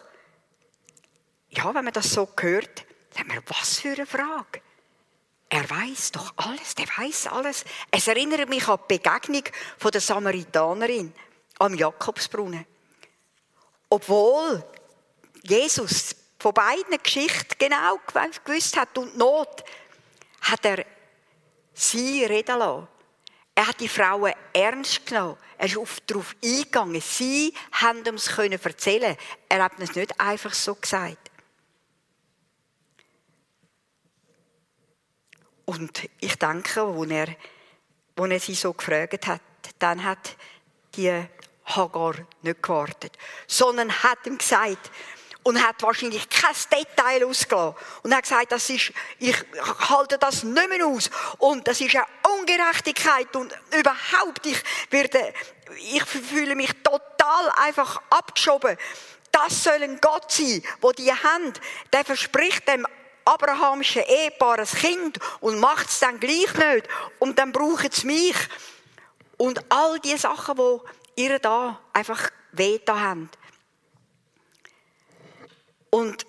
ja, 1.50 1.74
wenn 1.74 1.84
man 1.84 1.92
das 1.92 2.12
so 2.12 2.28
hört, 2.38 2.86
sagt 3.10 3.28
man, 3.28 3.42
was 3.46 3.80
für 3.80 3.92
eine 3.92 4.06
Frage. 4.06 4.62
Er 5.48 5.68
weiß 5.68 6.12
doch 6.12 6.32
alles, 6.36 6.74
der 6.74 6.86
weiß 6.86 7.28
alles. 7.28 7.64
Es 7.90 8.08
erinnert 8.08 8.48
mich 8.48 8.66
an 8.66 8.78
die 8.90 8.98
Begegnung 8.98 9.44
von 9.78 9.90
der 9.90 10.00
Samaritanerin 10.00 11.12
am 11.58 11.74
Jakobsbrunnen. 11.74 12.66
Obwohl 13.88 14.64
Jesus 15.46 16.16
von 16.38 16.52
beiden 16.52 17.02
Geschichten 17.02 17.54
genau 17.58 17.98
gewusst 18.44 18.76
hat 18.76 18.96
und 18.98 19.16
Not, 19.16 19.64
hat 20.40 20.64
er 20.64 20.84
sie 21.72 22.24
reden 22.24 22.58
lassen. 22.58 22.88
Er 23.54 23.68
hat 23.68 23.80
die 23.80 23.88
Frauen 23.88 24.32
ernst 24.52 25.06
genommen. 25.06 25.36
Er 25.58 25.66
ist 25.66 26.02
darauf 26.06 26.34
eingegangen. 26.42 27.00
Sie 27.00 27.54
haben 27.72 28.04
es 28.14 28.26
können 28.26 28.60
erzählen. 28.60 29.16
Er 29.48 29.62
hat 29.62 29.72
es 29.78 29.94
nicht 29.94 30.18
einfach 30.20 30.52
so 30.52 30.74
gesagt. 30.74 31.30
Und 35.64 36.08
ich 36.20 36.36
denke, 36.36 36.94
wo 36.94 37.04
er, 37.04 37.36
wo 38.16 38.26
er 38.26 38.40
sie 38.40 38.54
so 38.54 38.72
gefragt 38.72 39.26
hat, 39.26 39.40
dann 39.78 40.04
hat 40.04 40.36
die 40.94 41.26
Hagar 41.64 42.14
nicht 42.42 42.62
gewartet, 42.62 43.16
sondern 43.46 43.90
hat 44.02 44.26
ihm 44.26 44.36
gesagt, 44.36 44.90
und 45.44 45.62
hat 45.62 45.80
wahrscheinlich 45.82 46.28
kein 46.28 46.54
Detail 46.72 47.24
ausgelassen. 47.24 47.76
Und 48.02 48.14
hat 48.14 48.22
gesagt, 48.22 48.50
das 48.50 48.68
ist, 48.68 48.92
ich 49.18 49.36
halte 49.88 50.18
das 50.18 50.42
nicht 50.42 50.68
mehr 50.68 50.86
aus. 50.86 51.10
Und 51.38 51.68
das 51.68 51.80
ist 51.80 51.94
eine 51.94 52.06
Ungerechtigkeit 52.38 53.34
und 53.36 53.54
überhaupt, 53.78 54.44
ich 54.46 54.60
werde, 54.90 55.32
ich 55.78 56.04
fühle 56.04 56.56
mich 56.56 56.72
total 56.82 57.50
einfach 57.56 58.00
abgeschoben. 58.10 58.76
Das 59.30 59.62
soll 59.64 59.82
ein 59.82 60.00
Gott 60.00 60.32
sein, 60.32 60.62
wo 60.80 60.92
die 60.92 61.12
Hand, 61.12 61.60
der 61.92 62.04
verspricht 62.04 62.66
dem 62.66 62.86
abrahamischen 63.24 64.02
Ehepaar 64.02 64.58
ein 64.58 64.66
Kind 64.66 65.18
und 65.40 65.58
macht 65.58 65.88
es 65.88 66.00
dann 66.00 66.20
gleich 66.20 66.54
nicht. 66.54 66.88
Und 67.18 67.38
dann 67.38 67.52
brauchen 67.52 67.90
sie 67.90 68.06
mich. 68.06 68.36
Und 69.36 69.64
all 69.68 69.98
die 70.00 70.16
Sachen, 70.16 70.56
die 70.56 71.22
ihr 71.22 71.38
da 71.38 71.80
einfach 71.92 72.30
weh 72.52 72.78
haben. 72.88 73.28
Und 75.94 76.26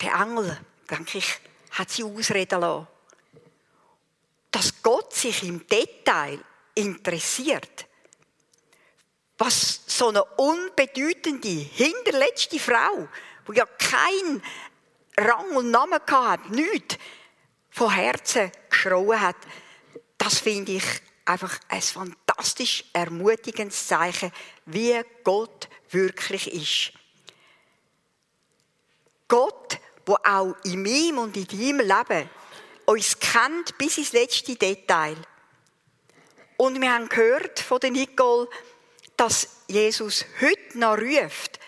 der 0.00 0.14
Engel, 0.14 0.58
denke 0.88 1.18
ich, 1.18 1.38
hat 1.72 1.90
sie 1.90 2.04
ausreden 2.04 2.58
lassen. 2.62 2.86
Dass 4.50 4.82
Gott 4.82 5.12
sich 5.12 5.42
im 5.42 5.66
Detail 5.66 6.42
interessiert, 6.74 7.86
was 9.36 9.82
so 9.86 10.08
eine 10.08 10.24
unbedeutende, 10.24 11.50
hinterletzte 11.50 12.58
Frau, 12.58 13.08
die 13.46 13.58
ja 13.58 13.66
keinen 13.66 14.42
Rang 15.18 15.54
und 15.54 15.70
Namen 15.70 16.00
hat, 16.10 16.48
nichts, 16.48 16.96
von 17.68 17.90
Herzen 17.90 18.50
geschrauen 18.70 19.20
hat, 19.20 19.36
das 20.16 20.38
finde 20.38 20.72
ich 20.72 20.84
einfach 21.26 21.60
ein 21.68 21.82
fantastisch 21.82 22.86
ermutigendes 22.94 23.86
Zeichen, 23.86 24.32
wie 24.64 24.98
Gott 25.24 25.68
wirklich 25.90 26.50
ist. 26.50 27.01
Gott, 29.32 29.78
wo 30.04 30.18
auch 30.22 30.54
in 30.64 30.82
meinem 30.82 31.16
und 31.16 31.34
in 31.38 31.46
deinem 31.46 31.80
Leben 31.80 32.28
uns 32.84 33.18
kennt 33.18 33.78
bis 33.78 33.96
ins 33.96 34.12
letzte 34.12 34.56
Detail. 34.56 35.16
Und 36.58 36.78
wir 36.78 36.92
haben 36.92 37.08
gehört 37.08 37.58
von 37.58 37.80
der 37.80 37.92
Nicole, 37.92 38.46
dass 39.16 39.48
Jesus 39.68 40.26
heute 40.38 40.78
noch 40.78 40.98
ruft, 40.98 41.58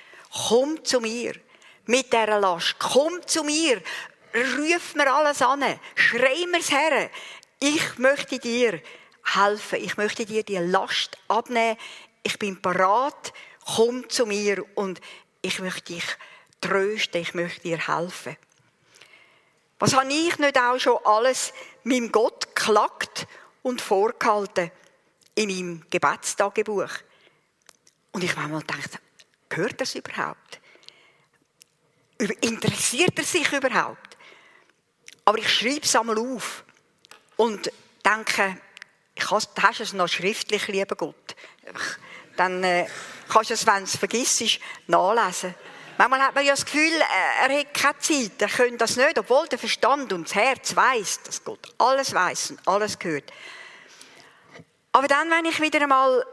komm 0.46 0.84
zu 0.84 1.00
mir. 1.00 1.40
Mit 1.86 2.12
dieser 2.12 2.38
Last, 2.38 2.76
komm 2.78 3.26
zu 3.26 3.42
mir, 3.44 3.80
ruf 4.34 4.94
mir 4.94 5.10
alles 5.10 5.40
an, 5.40 5.64
schrei 5.94 6.44
mir's 6.50 6.70
her. 6.70 7.08
Ich 7.60 7.96
möchte 7.96 8.38
dir 8.38 8.78
helfen, 9.24 9.82
ich 9.82 9.96
möchte 9.96 10.26
dir 10.26 10.42
die 10.42 10.58
Last 10.58 11.16
abnehmen, 11.28 11.78
ich 12.24 12.38
bin 12.38 12.60
parat, 12.60 13.32
komm 13.64 14.06
zu 14.10 14.26
mir. 14.26 14.62
Und 14.76 15.00
ich 15.40 15.60
möchte 15.60 15.94
dich 15.94 16.04
trösten, 16.60 17.20
ich 17.20 17.34
möchte 17.34 17.62
dir 17.62 17.78
helfen. 17.78 18.36
Was 19.78 19.94
habe 19.94 20.10
ich 20.12 20.38
nicht 20.38 20.58
auch 20.58 20.78
schon 20.78 20.98
alles 21.04 21.52
meinem 21.82 22.10
Gott 22.10 22.54
geklagt 22.54 23.26
und 23.62 23.80
vorgehalten 23.80 24.70
in 25.34 25.48
meinem 25.48 25.86
Gebetstagebuch? 25.90 26.90
Und 28.12 28.24
ich 28.24 28.36
habe 28.36 28.48
mal 28.48 28.60
gedacht, 28.60 28.98
gehört 29.48 29.80
das 29.80 29.94
überhaupt? 29.94 30.60
Interessiert 32.40 33.18
er 33.18 33.24
sich 33.24 33.52
überhaupt? 33.52 34.16
Aber 35.24 35.38
ich 35.38 35.52
schreibe 35.52 35.80
es 35.82 35.96
einmal 35.96 36.18
auf 36.18 36.64
und 37.36 37.70
denke, 38.04 38.58
hast, 39.30 39.50
hast 39.60 39.80
es 39.80 39.92
noch 39.92 40.08
schriftlich, 40.08 40.68
lieber 40.68 40.96
Gott. 40.96 41.34
Dann 42.36 42.62
äh, 42.62 42.86
kannst 43.28 43.50
du 43.50 43.54
es, 43.54 43.66
wenn 43.66 43.78
du 43.78 43.84
es 43.84 43.96
vergisst, 43.96 44.60
nachlesen. 44.86 45.54
Manchmal 45.96 46.22
hat 46.22 46.34
man 46.34 46.44
ja 46.44 46.52
das 46.52 46.64
Gefühl, 46.64 46.92
äh, 46.92 47.48
er 47.48 47.58
hat 47.60 47.74
keine 47.74 47.98
Zeit, 47.98 48.42
er 48.42 48.48
könnte 48.48 48.78
das 48.78 48.96
nicht, 48.96 49.18
obwohl 49.18 49.46
der 49.46 49.58
Verstand 49.58 50.12
und 50.12 50.26
das 50.26 50.34
Herz 50.34 50.74
weiß, 50.74 51.22
dass 51.22 51.44
Gott 51.44 51.72
alles 51.78 52.12
weiß 52.12 52.50
und 52.50 52.68
alles 52.68 52.98
gehört. 52.98 53.32
Aber 54.90 55.06
dann, 55.06 55.30
wenn 55.30 55.44
ich 55.44 55.60
wieder 55.60 55.82
einmal 55.82 56.24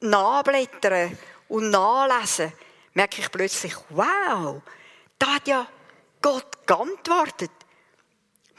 nachblättere 0.00 1.12
und 1.48 1.70
nachlese, 1.70 2.52
merke 2.94 3.20
ich 3.20 3.30
plötzlich, 3.30 3.74
wow, 3.90 4.62
da 5.18 5.26
hat 5.34 5.46
ja 5.46 5.66
Gott 6.22 6.66
geantwortet. 6.66 7.50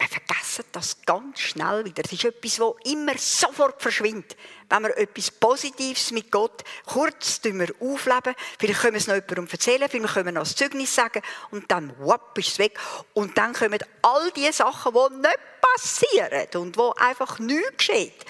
Wir 0.01 0.07
vergessen 0.07 0.65
das 0.71 0.99
ganz 1.05 1.39
schnell 1.39 1.85
wieder. 1.85 2.01
Es 2.03 2.11
ist 2.11 2.25
etwas, 2.25 2.55
das 2.55 2.91
immer 2.91 3.15
sofort 3.19 3.79
verschwindet. 3.79 4.35
Wenn 4.67 4.81
wir 4.81 4.97
etwas 4.97 5.29
Positives 5.29 6.09
mit 6.09 6.31
Gott 6.31 6.63
kurz 6.87 7.39
aufleben, 7.79 8.33
vielleicht 8.57 8.81
können 8.81 8.93
wir 8.93 8.97
es 8.97 9.05
noch 9.05 9.13
jemandem 9.13 9.47
erzählen, 9.47 9.87
vielleicht 9.87 10.13
können 10.15 10.25
wir 10.25 10.31
noch 10.31 10.41
ein 10.41 10.55
Zeugnis 10.55 10.95
sagen 10.95 11.21
und 11.51 11.69
dann 11.69 11.95
whoop, 11.99 12.35
ist 12.39 12.47
es 12.47 12.57
weg. 12.57 12.79
Und 13.13 13.37
dann 13.37 13.53
kommen 13.53 13.77
all 14.01 14.31
die 14.31 14.51
Sachen, 14.51 14.91
die 14.91 15.17
nicht 15.17 15.39
passieren 15.61 16.47
und 16.55 16.77
wo 16.77 16.95
einfach 16.97 17.37
nichts 17.37 17.77
geschieht. 17.77 18.25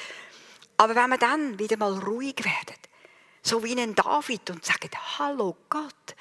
Aber 0.75 0.93
wenn 0.93 1.09
wir 1.09 1.19
dann 1.19 1.57
wieder 1.57 1.77
mal 1.77 1.93
ruhig 1.99 2.43
werden, 2.43 2.81
so 3.43 3.63
wie 3.63 3.79
ein 3.79 3.95
David 3.95 4.49
und 4.49 4.65
sagen, 4.65 4.89
hallo 5.19 5.55
Gott, 5.69 6.15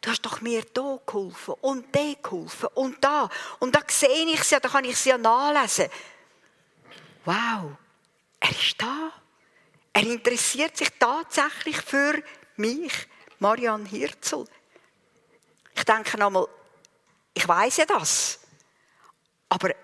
du 0.00 0.10
hast 0.10 0.22
doch 0.22 0.40
mir 0.40 0.62
da 0.72 0.98
geholfen 1.06 1.54
und 1.60 1.94
da 1.94 2.14
geholfen 2.22 2.68
und 2.74 3.02
da. 3.04 3.28
Und 3.58 3.74
da 3.74 3.80
sehe 3.88 4.26
ich 4.26 4.40
es 4.40 4.50
ja, 4.50 4.60
da 4.60 4.68
kann 4.68 4.84
ich 4.84 4.92
es 4.92 5.04
ja 5.04 5.18
nachlesen. 5.18 5.88
Wow, 7.24 7.76
er 8.40 8.50
ist 8.50 8.80
da. 8.80 9.12
Er 9.92 10.02
interessiert 10.02 10.76
sich 10.76 10.90
tatsächlich 10.98 11.76
für 11.76 12.22
mich, 12.56 12.92
Marianne 13.38 13.88
Hirzel. 13.88 14.46
Ich 15.74 15.84
denke 15.84 16.18
nochmal, 16.18 16.46
ich 17.34 17.46
weiß 17.46 17.78
ja 17.78 17.86
das. 17.86 18.40
Aber 19.48 19.74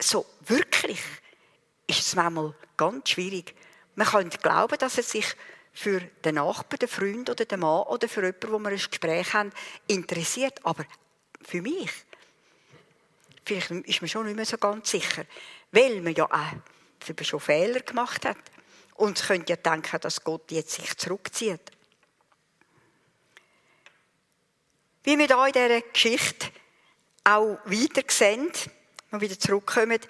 so 0.00 0.26
wirklich 0.40 1.00
ist 1.86 2.00
es 2.00 2.16
manchmal 2.16 2.54
ganz 2.76 3.10
schwierig. 3.10 3.54
Man 3.94 4.06
könnte 4.06 4.38
glauben, 4.38 4.78
dass 4.78 4.96
er 4.96 5.04
sich 5.04 5.36
für 5.72 6.00
den 6.00 6.34
Nachbarn, 6.34 6.78
den 6.78 6.88
Freund 6.88 7.30
oder 7.30 7.44
den 7.44 7.60
Mann 7.60 7.82
oder 7.84 8.08
für 8.08 8.24
jemanden, 8.24 8.52
wo 8.52 8.58
wir 8.58 8.70
ein 8.70 8.76
Gespräch 8.76 9.32
haben, 9.32 9.52
interessiert. 9.86 10.60
Aber 10.64 10.84
für 11.40 11.62
mich, 11.62 11.90
vielleicht 13.44 13.70
ist 13.70 14.02
man 14.02 14.08
schon 14.08 14.26
nicht 14.26 14.36
mehr 14.36 14.46
so 14.46 14.58
ganz 14.58 14.90
sicher, 14.90 15.24
weil 15.70 16.00
man 16.00 16.14
ja 16.14 16.26
auch 16.26 17.22
schon 17.24 17.40
Fehler 17.40 17.80
gemacht 17.80 18.24
hat. 18.24 18.38
Und 18.94 19.18
es 19.18 19.26
könnte 19.26 19.52
ja 19.52 19.56
denken, 19.56 20.00
dass 20.00 20.22
Gott 20.22 20.50
jetzt 20.50 20.72
sich 20.72 20.96
zurückzieht. 20.96 21.72
Wie 25.04 25.18
wir 25.18 25.26
hier 25.26 25.46
in 25.46 25.52
dieser 25.52 25.80
Geschichte 25.80 26.48
auch 27.24 27.58
weiter 27.64 28.02
sehen, 28.08 28.52
und 29.10 29.20
wieder 29.20 29.38
zurückkommen, 29.38 30.00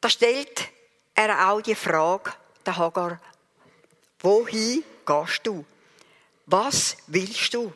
da 0.00 0.08
stellt 0.08 0.68
er 1.14 1.50
auch 1.50 1.60
die 1.60 1.74
Frage, 1.74 2.32
der 2.64 2.76
Hagar, 2.76 3.20
Wohin 4.20 4.82
gehst 5.06 5.40
du? 5.44 5.64
Was 6.46 6.96
willst 7.06 7.54
du? 7.54 7.72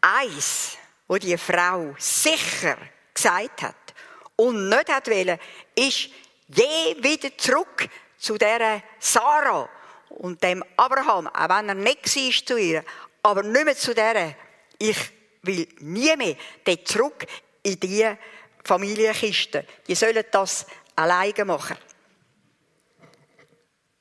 Eins, 0.00 0.76
wo 1.08 1.16
die 1.16 1.36
Frau 1.36 1.94
sicher 1.98 2.78
gesagt 3.12 3.62
hat 3.62 3.94
und 4.36 4.68
nicht 4.68 4.88
hat 4.88 5.08
wollen, 5.08 5.38
ist, 5.74 6.08
je 6.48 6.96
wieder 6.98 7.36
zurück 7.36 7.88
zu 8.18 8.38
der 8.38 8.82
Sarah 8.98 9.68
und 10.10 10.42
dem 10.42 10.64
Abraham, 10.76 11.26
auch 11.26 11.48
wenn 11.48 11.68
er 11.68 11.74
nicht 11.74 12.16
war 12.16 12.46
zu 12.46 12.56
ihr, 12.56 12.84
aber 13.22 13.42
nicht 13.42 13.64
mehr 13.64 13.76
zu 13.76 13.94
der. 13.94 14.36
Ich 14.78 14.98
will 15.42 15.68
nie 15.80 16.16
mehr 16.16 16.84
zurück 16.84 17.26
in 17.62 17.78
die 17.80 18.16
Familienkiste. 18.64 19.66
Die 19.86 19.94
sollen 19.94 20.24
das 20.30 20.66
alleine 20.96 21.44
machen. 21.44 21.76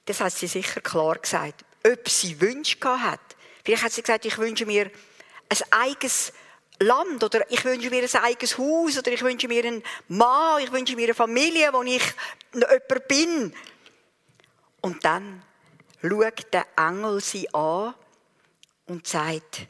Das 0.09 0.21
hat 0.21 0.33
sie 0.33 0.47
sicher 0.47 0.81
klar 0.81 1.19
gesagt. 1.19 1.63
Ob 1.85 2.09
sie 2.09 2.41
Wünsche 2.41 2.79
hat. 2.83 3.19
Vielleicht 3.63 3.83
hat 3.83 3.91
sie 3.91 4.01
gesagt, 4.01 4.25
ich 4.25 4.39
wünsche 4.39 4.65
mir 4.65 4.89
ein 5.49 5.57
eigenes 5.69 6.33
Land 6.79 7.23
oder 7.23 7.45
ich 7.51 7.63
wünsche 7.63 7.91
mir 7.91 8.01
ein 8.01 8.23
eigenes 8.23 8.57
Haus 8.57 8.97
oder 8.97 9.11
ich 9.11 9.21
wünsche 9.21 9.47
mir 9.47 9.63
einen 9.63 9.83
Mann, 10.07 10.63
ich 10.63 10.71
wünsche 10.71 10.95
mir 10.95 11.03
eine 11.03 11.13
Familie, 11.13 11.71
wo 11.73 11.83
ich 11.83 12.01
jemand 12.53 13.07
bin. 13.07 13.53
Und 14.81 15.05
dann 15.05 15.43
schaut 16.01 16.53
der 16.53 16.65
Engel 16.75 17.21
sie 17.21 17.53
an 17.53 17.93
und 18.87 19.05
sagt, 19.05 19.67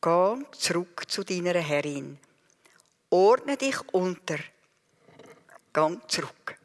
geh 0.00 0.34
zurück 0.52 1.02
zu 1.08 1.24
deiner 1.24 1.60
Herrin, 1.60 2.18
ordne 3.10 3.58
dich 3.58 3.78
unter, 3.92 4.38
geh 5.74 5.98
zurück. 6.08 6.61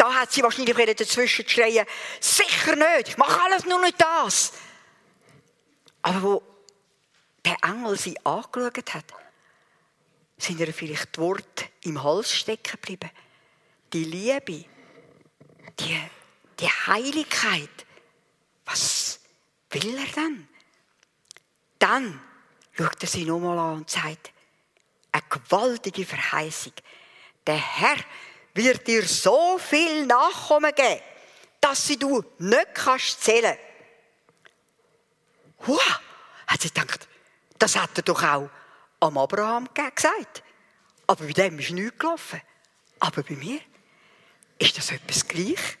Da 0.00 0.14
hat 0.14 0.32
sie 0.32 0.42
wahrscheinlich 0.42 0.96
dazwischen 0.96 1.44
geschrien, 1.44 1.84
sicher 2.20 2.74
nicht, 2.74 3.08
ich 3.08 3.18
mache 3.18 3.38
alles 3.42 3.66
nur 3.66 3.78
nicht 3.82 4.00
das. 4.00 4.54
Aber 6.00 6.22
wo 6.22 6.42
der 7.44 7.58
Engel 7.62 7.98
sie 7.98 8.16
angeschaut 8.24 8.94
hat, 8.94 9.04
sind 10.38 10.58
ihr 10.58 10.72
vielleicht 10.72 11.14
die 11.14 11.20
Worte 11.20 11.66
im 11.82 12.02
Hals 12.02 12.34
stecken 12.34 12.80
geblieben. 12.80 13.10
Die 13.92 14.04
Liebe, 14.04 14.64
die, 15.78 16.00
die 16.58 16.68
Heiligkeit. 16.86 17.68
Was 18.64 19.20
will 19.68 19.98
er 19.98 20.12
denn? 20.14 20.48
Dann 21.78 22.22
schaut 22.72 23.02
er 23.02 23.06
sie 23.06 23.26
nochmal 23.26 23.58
an 23.58 23.74
und 23.80 23.90
sagt, 23.90 24.32
eine 25.12 25.22
gewaltige 25.28 26.06
Verheißung. 26.06 26.72
Der 27.46 27.58
Herr 27.58 27.98
wird 28.54 28.86
dir 28.86 29.06
so 29.06 29.58
viel 29.58 30.06
Nachkommen 30.06 30.74
geben, 30.74 31.00
dass 31.60 31.86
sie 31.86 31.98
du 31.98 32.24
nicht 32.38 32.74
kannst 32.74 33.22
zählen. 33.22 33.56
Huh, 35.66 35.78
hat 36.46 36.62
sie 36.62 36.68
gedacht, 36.68 37.06
das 37.58 37.76
hat 37.76 37.90
er 37.96 38.02
doch 38.02 38.22
auch 38.22 38.48
am 39.00 39.18
Abraham 39.18 39.68
gesagt. 39.74 40.42
Aber 41.06 41.24
bei 41.24 41.32
dem 41.32 41.58
ist 41.58 41.70
nichts 41.70 41.98
gelaufen. 41.98 42.40
Aber 42.98 43.22
bei 43.22 43.34
mir 43.34 43.60
ist 44.58 44.76
das 44.76 44.90
etwas 44.90 45.26
gleich. 45.26 45.78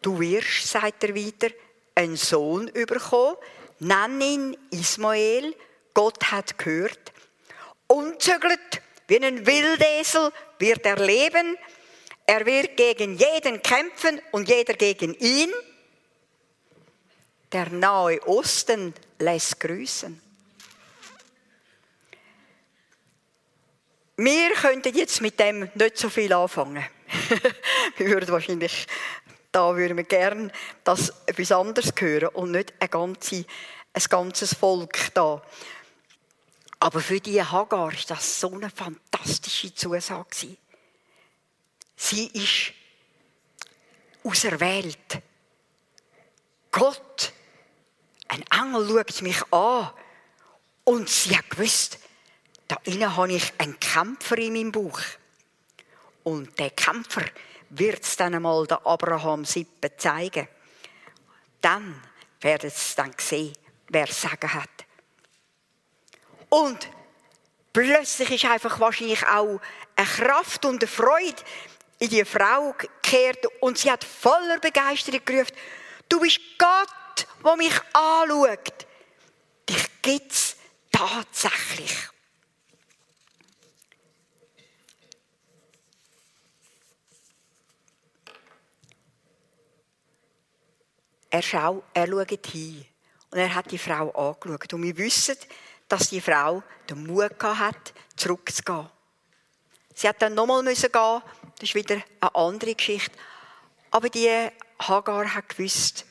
Du 0.00 0.20
wirst, 0.20 0.68
sagt 0.68 1.04
er 1.04 1.14
weiter, 1.14 1.50
einen 1.94 2.16
Sohn 2.16 2.68
überkommen, 2.68 3.36
nenn 3.80 4.20
ihn 4.20 4.56
Ismael, 4.70 5.54
Gott 5.92 6.30
hat 6.30 6.56
gehört, 6.56 7.12
unzügelt 7.88 8.80
wie 9.08 9.24
ein 9.24 9.46
Wildesel 9.46 10.30
wird 10.58 10.86
er 10.86 10.96
leben, 10.96 11.56
er 12.26 12.44
wird 12.44 12.76
gegen 12.76 13.16
jeden 13.16 13.62
kämpfen 13.62 14.20
und 14.32 14.48
jeder 14.48 14.74
gegen 14.74 15.14
ihn. 15.14 15.50
Der 17.50 17.70
nahe 17.70 18.20
Osten 18.26 18.92
lässt 19.18 19.58
grüßen. 19.58 20.20
Wir 24.18 24.50
könnten 24.50 24.94
jetzt 24.94 25.22
mit 25.22 25.40
dem 25.40 25.70
nicht 25.74 25.96
so 25.96 26.10
viel 26.10 26.32
anfangen. 26.34 26.84
wir 27.96 28.06
würden 28.08 28.28
wahrscheinlich, 28.28 28.86
da 29.50 29.74
würden 29.74 29.96
wir 29.96 30.04
gerne 30.04 30.50
das 30.84 31.14
etwas 31.24 31.52
anderes 31.52 31.92
hören 31.98 32.28
und 32.34 32.50
nicht 32.50 32.74
ein, 32.78 32.90
ganze, 32.90 33.46
ein 33.94 34.02
ganzes 34.10 34.54
Volk 34.54 35.14
da. 35.14 35.40
Aber 36.80 37.00
für 37.00 37.20
die 37.20 37.42
Hagar 37.42 37.92
ist 37.92 38.10
das 38.10 38.40
so 38.40 38.52
eine 38.52 38.70
fantastische 38.70 39.74
Zusage. 39.74 40.56
Sie 41.96 42.26
ist 42.28 42.72
auserwählt. 44.22 45.22
Gott 46.70 47.32
ein 48.28 48.44
Engel 48.52 48.88
schaut 48.88 49.22
mich 49.22 49.52
an 49.52 49.90
und 50.84 51.08
sie 51.08 51.36
hat 51.36 51.50
gewusst, 51.50 51.98
da 52.68 52.76
innen 52.84 53.16
habe 53.16 53.32
ich 53.32 53.52
einen 53.58 53.80
Kämpfer 53.80 54.38
in 54.38 54.52
meinem 54.52 54.72
Bauch. 54.72 55.00
Und 56.24 56.58
der 56.58 56.70
Kämpfer 56.70 57.24
wird 57.70 58.02
es 58.02 58.16
dann 58.16 58.34
einmal 58.34 58.66
der 58.66 58.86
Abraham 58.86 59.46
Sippe 59.46 59.96
zeigen. 59.96 60.46
Dann 61.62 62.02
werden 62.40 62.70
sie 62.70 62.94
dann 62.96 63.14
sehen, 63.18 63.56
wer 63.88 64.08
es 64.08 64.20
sagen 64.20 64.52
hat. 64.52 64.68
Und 66.48 66.88
plötzlich 67.72 68.30
ist 68.30 68.44
einfach 68.50 68.80
wahrscheinlich 68.80 69.26
auch 69.26 69.60
eine 69.96 70.06
Kraft 70.06 70.64
und 70.64 70.82
eine 70.82 70.88
Freude 70.88 71.42
in 71.98 72.10
die 72.10 72.24
Frau 72.24 72.74
gekehrt 72.78 73.44
und 73.60 73.78
sie 73.78 73.90
hat 73.90 74.04
voller 74.04 74.58
Begeisterung 74.60 75.20
gerufen, 75.24 75.54
du 76.08 76.20
bist 76.20 76.40
Gott 76.58 77.26
der 77.44 77.56
mich 77.56 77.80
anschaut. 77.92 78.86
Dich 79.68 80.02
gibt 80.02 80.32
es 80.32 80.56
tatsächlich. 80.90 81.94
Er, 91.30 91.42
schau, 91.42 91.82
er 91.92 92.06
schaut 92.06 92.46
hin 92.46 92.86
und 93.30 93.38
er 93.38 93.54
hat 93.54 93.70
die 93.70 93.78
Frau 93.78 94.10
angeschaut. 94.10 94.72
Und 94.72 94.82
wir 94.82 94.96
wissen, 94.96 95.36
dass 95.88 96.10
die 96.10 96.20
Frau 96.20 96.62
den 96.88 97.06
Mut 97.06 97.42
hat, 97.42 97.94
zurückzugehen. 98.16 98.88
Sie 99.94 100.08
hat 100.08 100.22
dann 100.22 100.34
nochmal 100.34 100.62
gehen 100.62 100.70
müssen 100.70 100.92
Das 100.92 101.22
ist 101.62 101.74
wieder 101.74 102.02
eine 102.20 102.34
andere 102.34 102.74
Geschichte. 102.74 103.16
Aber 103.90 104.08
die 104.08 104.48
Hagar 104.78 105.34
hat 105.34 105.48
gewusst, 105.48 106.04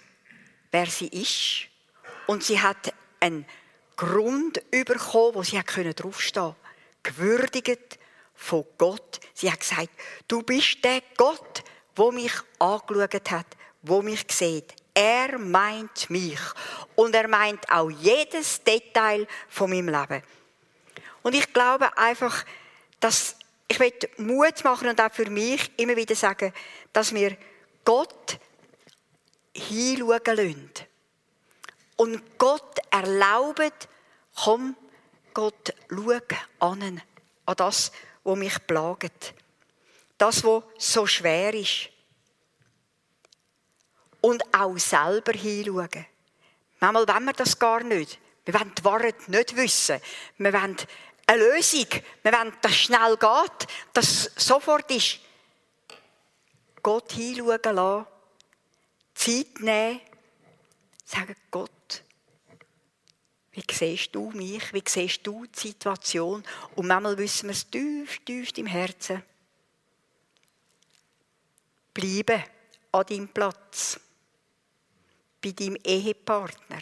wer 0.72 0.88
sie 0.88 1.08
ist. 1.08 1.70
Und 2.26 2.44
sie 2.44 2.60
hat 2.60 2.94
einen 3.20 3.46
Grund 3.96 4.60
bekommen, 4.72 5.36
wo 5.36 5.44
sie 5.44 5.60
draufstehen 5.62 6.44
konnte. 6.44 6.56
Gewürdigt 7.04 8.00
von 8.36 8.66
Gott. 8.78 9.20
Sie 9.34 9.52
hat 9.52 9.60
gesagt, 9.60 9.90
du 10.28 10.44
bist 10.44 10.84
der 10.84 11.02
Gott, 11.16 11.64
wo 11.96 12.12
mich 12.12 12.34
angeschaut 12.60 13.32
hat, 13.32 13.48
wo 13.82 14.02
mich 14.02 14.26
sieht. 14.30 14.76
Er 14.98 15.38
meint 15.38 16.10
mich. 16.10 16.40
Und 16.96 17.14
er 17.14 17.28
meint 17.28 17.72
auch 17.72 17.92
jedes 17.92 18.64
Detail 18.64 19.28
von 19.48 19.70
meinem 19.70 19.90
Leben. 19.90 20.24
Und 21.22 21.36
ich 21.36 21.54
glaube 21.54 21.96
einfach, 21.96 22.44
dass 23.00 23.36
ich 23.68 23.80
Mut 24.18 24.64
machen 24.64 24.88
und 24.88 25.00
auch 25.00 25.14
für 25.14 25.30
mich 25.30 25.70
immer 25.78 25.96
wieder 25.96 26.16
sagen, 26.16 26.52
dass 26.94 27.14
wir 27.14 27.38
Gott 27.86 28.40
hinschauen 29.54 30.20
lassen. 30.26 30.72
Und 31.98 32.40
Gott 32.40 32.80
erlaubt, 32.90 33.88
komm, 34.36 34.76
Gott, 35.32 35.76
schau 35.92 36.18
an, 36.60 37.04
an 37.46 37.56
das, 37.56 37.92
was 38.24 38.36
mich 38.36 38.66
plagt. 38.66 39.36
Das, 40.18 40.44
was 40.44 40.64
so 40.80 41.06
schwer 41.06 41.54
ist. 41.54 41.90
Und 44.22 44.44
auch 44.54 44.78
selber 44.78 45.34
hinschauen. 45.34 46.06
Manchmal 46.80 47.08
wollen 47.08 47.26
wir 47.26 47.34
das 47.34 47.58
gar 47.58 47.84
nicht. 47.84 48.20
Wir 48.46 48.54
wollen 48.54 48.74
die 48.78 48.84
Wahrheit 48.84 49.30
nicht 49.30 49.56
wissen. 49.56 50.00
Wir 50.38 50.54
wollen 50.54 50.78
eine 51.28 51.40
Lösung. 51.40 51.88
Wir 52.24 52.34
wollen, 52.34 52.54
dass 52.62 52.72
es 52.72 52.78
schnell 52.78 53.18
geht, 53.18 53.68
dass 53.94 54.06
es 54.06 54.46
sofort 54.46 54.90
ist. 54.92 55.20
Gott 56.82 57.12
hinschauen 57.12 57.60
lassen 57.76 58.08
Zeit 59.18 59.60
nehmen, 59.60 60.00
sagen, 61.04 61.36
Gott, 61.50 62.04
wie 63.52 63.64
siehst 63.72 64.14
du 64.14 64.30
mich? 64.30 64.72
Wie 64.72 64.84
siehst 64.88 65.26
du 65.26 65.46
die 65.48 65.60
Situation? 65.60 66.44
Und 66.76 66.88
manchmal 66.88 67.18
wissen 67.18 67.48
wir 67.48 67.54
es 67.54 67.68
tief, 67.68 68.20
tief 68.24 68.56
im 68.58 68.68
Herzen. 68.68 69.24
Bleibe 71.94 72.44
an 72.92 73.06
deinem 73.08 73.28
Platz. 73.30 74.00
Bei 75.42 75.52
deinem 75.52 75.78
Ehepartner. 75.84 76.82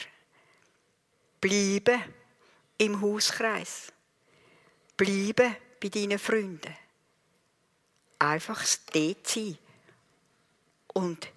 Bleibe 1.42 2.00
im 2.78 3.02
Hauskreis. 3.02 3.92
Bleibe 4.98 5.56
bei 5.82 5.90
deinen 5.90 6.20
Freunden. 6.20 6.76
Einfach 8.20 8.64
dort 8.94 9.28
sein. 9.28 9.58
Und 10.94 11.28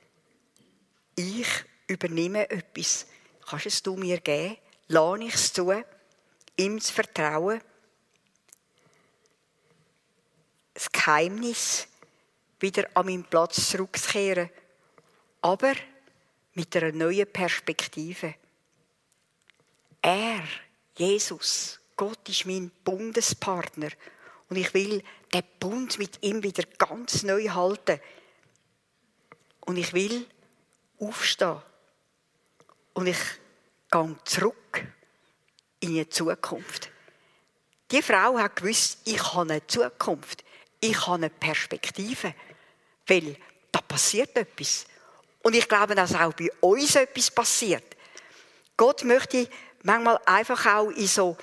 ich 1.17 1.49
übernehme 1.87 2.49
etwas. 2.49 3.07
Kannst 3.47 3.67
es 3.67 3.83
du 3.83 3.97
mir 3.97 4.21
geben? 4.21 4.57
Lade 4.89 5.25
ich 5.25 5.35
es 5.35 5.53
zu, 5.53 5.73
ihm 6.57 6.81
zu 6.81 6.93
vertrauen? 6.93 7.61
das 10.79 10.93
Geheimnis, 10.93 11.89
wieder 12.61 12.89
an 12.95 13.07
meinen 13.07 13.25
Platz 13.25 13.69
zurückzukehren, 13.69 14.49
aber 15.41 15.75
mit 16.59 16.75
einer 16.75 16.91
neuen 16.91 17.33
Perspektive. 17.33 18.35
Er, 20.03 20.43
Jesus, 20.97 21.79
Gott 21.97 22.29
ist 22.29 22.47
mein 22.47 22.73
Bundespartner 22.83 23.91
und 24.49 24.57
ich 24.57 24.75
will 24.75 25.05
den 25.33 25.45
Bund 25.61 26.01
mit 26.01 26.21
ihm 26.25 26.43
wieder 26.43 26.65
ganz 26.77 27.23
neu 27.23 27.49
halten. 27.51 28.01
Und 29.61 29.77
ich 29.77 29.93
will 29.93 30.27
aufstehen. 30.99 31.63
Und 32.93 33.07
ich 33.07 33.21
gehe 33.93 34.17
zurück 34.25 34.85
in 35.79 35.95
die 35.95 36.09
Zukunft. 36.09 36.91
Die 37.93 38.03
Frau 38.03 38.37
hat 38.37 38.57
gewusst, 38.57 38.99
ich 39.05 39.23
habe 39.33 39.53
eine 39.53 39.67
Zukunft. 39.69 40.43
Ich 40.81 41.07
habe 41.07 41.15
eine 41.15 41.31
Perspektive. 41.31 42.35
Weil 43.07 43.37
da 43.71 43.81
passiert 43.81 44.37
etwas. 44.37 44.87
Und 45.43 45.55
ich 45.55 45.69
glaube, 45.69 45.95
dass 45.95 46.15
auch 46.15 46.33
bei 46.33 46.51
uns 46.61 46.97
etwas 46.97 47.31
passiert. 47.31 47.85
Gott 48.77 49.05
möchte 49.05 49.49
manchmal 49.83 50.21
einfach 50.27 50.67
auch 50.67 50.91
in 50.91 51.07
so 51.07 51.37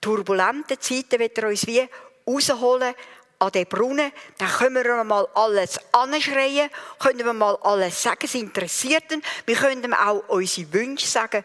turbulenten 0.00 0.80
Zeiten, 0.80 1.18
wird 1.18 1.38
er 1.38 1.48
uns 1.48 1.66
wie 1.66 1.88
rausholen 2.26 2.94
an 3.38 3.52
den 3.52 3.66
Brunnen, 3.66 4.12
dann 4.36 4.50
können 4.50 4.84
wir 4.84 5.02
mal 5.02 5.26
alles 5.34 5.78
anschreien, 5.92 6.70
können 6.98 7.24
wir 7.24 7.32
mal 7.32 7.56
alles 7.62 8.02
sagen, 8.02 8.20
es 8.24 8.34
interessiert 8.34 9.10
ihn. 9.10 9.22
Wir 9.46 9.56
können 9.56 9.82
ihm 9.82 9.94
auch 9.94 10.28
unsere 10.28 10.72
Wünsche 10.74 11.06
sagen 11.06 11.42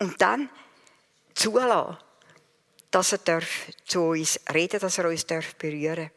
und 0.00 0.20
dann 0.20 0.50
zulassen, 1.34 1.96
dass 2.90 3.12
er 3.12 3.18
darf 3.18 3.46
zu 3.84 4.02
uns 4.02 4.40
reden, 4.52 4.80
dass 4.80 4.98
er 4.98 5.08
uns 5.08 5.26
darf 5.26 5.54
berühren. 5.54 6.10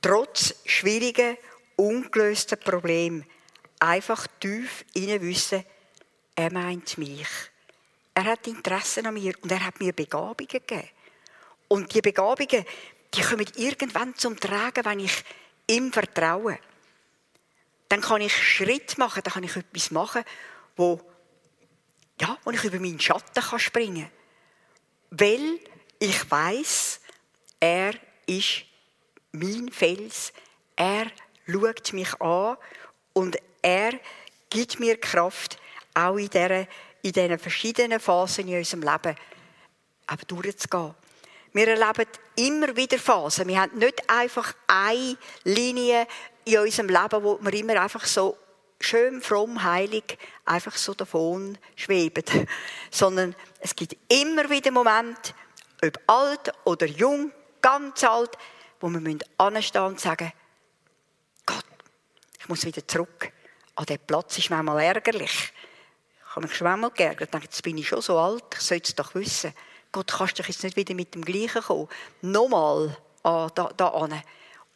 Trotz 0.00 0.54
schwierigen, 0.64 1.36
ungelösten 1.80 2.58
Problemen 2.58 3.24
einfach 3.78 4.26
tief 4.38 4.84
innen 4.94 5.22
wissen, 5.22 5.64
er 6.34 6.52
meint 6.52 6.98
mich. 6.98 7.28
Er 8.14 8.24
hat 8.24 8.46
Interesse 8.46 9.04
an 9.04 9.14
mir 9.14 9.34
und 9.42 9.50
er 9.50 9.64
hat 9.64 9.80
mir 9.80 9.92
Begabungen 9.92 10.46
gegeben. 10.46 10.88
Und 11.68 11.94
die 11.94 12.02
Begabungen, 12.02 12.64
die 13.14 13.20
kommen 13.22 13.46
irgendwann 13.56 14.14
zum 14.14 14.38
Tragen, 14.38 14.84
wenn 14.84 15.00
ich 15.00 15.24
ihm 15.66 15.92
vertraue. 15.92 16.58
Dann 17.88 18.00
kann 18.00 18.20
ich 18.20 18.36
Schritt 18.36 18.98
machen, 18.98 19.22
dann 19.24 19.32
kann 19.32 19.44
ich 19.44 19.56
etwas 19.56 19.90
machen, 19.90 20.22
wo, 20.76 21.00
ja, 22.20 22.36
wo 22.44 22.50
ich 22.50 22.64
über 22.64 22.78
meinen 22.78 23.00
Schatten 23.00 23.42
kann 23.42 23.58
springen 23.58 24.10
kann. 25.10 25.18
Weil 25.18 25.60
ich 25.98 26.30
weiß, 26.30 27.00
er 27.58 27.94
ist 28.26 28.64
mein 29.32 29.70
Fels, 29.70 30.32
er 30.76 31.06
schaut 31.46 31.92
mich 31.92 32.20
an 32.20 32.56
und 33.12 33.36
er 33.62 33.92
gibt 34.48 34.80
mir 34.80 34.98
Kraft, 34.98 35.58
auch 35.94 36.16
in, 36.16 36.28
dieser, 36.28 36.66
in 37.02 37.12
diesen 37.12 37.38
verschiedenen 37.38 38.00
Phasen 38.00 38.48
in 38.48 38.58
unserem 38.58 38.82
Leben 38.82 39.16
eben 40.10 40.26
durchzugehen. 40.26 40.94
Wir 41.52 41.68
erleben 41.68 42.06
immer 42.36 42.76
wieder 42.76 42.98
Phasen. 42.98 43.48
Wir 43.48 43.60
haben 43.60 43.76
nicht 43.78 44.08
einfach 44.08 44.54
eine 44.68 45.16
Linie 45.44 46.06
in 46.44 46.58
unserem 46.58 46.88
Leben, 46.88 47.24
wo 47.24 47.38
wir 47.40 47.54
immer 47.54 47.80
einfach 47.80 48.04
so 48.04 48.36
schön, 48.78 49.20
fromm, 49.20 49.62
heilig 49.62 50.16
einfach 50.44 50.76
so 50.76 50.94
davon 50.94 51.58
schweben. 51.76 52.24
Sondern 52.90 53.34
es 53.58 53.74
gibt 53.74 53.96
immer 54.08 54.48
wieder 54.48 54.70
Momente, 54.70 55.34
ob 55.84 55.98
alt 56.06 56.52
oder 56.64 56.86
jung, 56.86 57.32
ganz 57.60 58.04
alt, 58.04 58.30
wo 58.80 58.88
wir 58.88 59.18
anstehen 59.38 59.82
und 59.82 60.00
sagen, 60.00 60.32
muss 62.50 62.66
wieder 62.66 62.86
zurück. 62.86 63.32
An 63.76 63.86
den 63.86 63.98
Platz 64.06 64.36
ist 64.36 64.50
manchmal 64.50 64.82
ärgerlich. 64.82 65.52
Ich 66.30 66.36
habe 66.36 66.46
mich 66.46 66.56
schon 66.56 66.66
einmal 66.66 66.90
geärgert. 66.90 67.34
Ich 67.34 67.42
jetzt 67.42 67.62
bin 67.62 67.78
ich 67.78 67.88
schon 67.88 68.02
so 68.02 68.18
alt, 68.18 68.44
ich 68.52 68.60
sollte 68.60 68.88
es 68.88 68.94
doch 68.94 69.14
wissen. 69.14 69.54
Gott, 69.92 70.12
kannst 70.12 70.38
du 70.38 70.42
jetzt 70.42 70.62
nicht 70.62 70.76
wieder 70.76 70.94
mit 70.94 71.14
dem 71.14 71.24
Gleichen 71.24 71.62
kommen? 71.62 71.88
Nochmal 72.22 72.96
ah, 73.22 73.48
da, 73.54 73.70
da. 73.76 74.08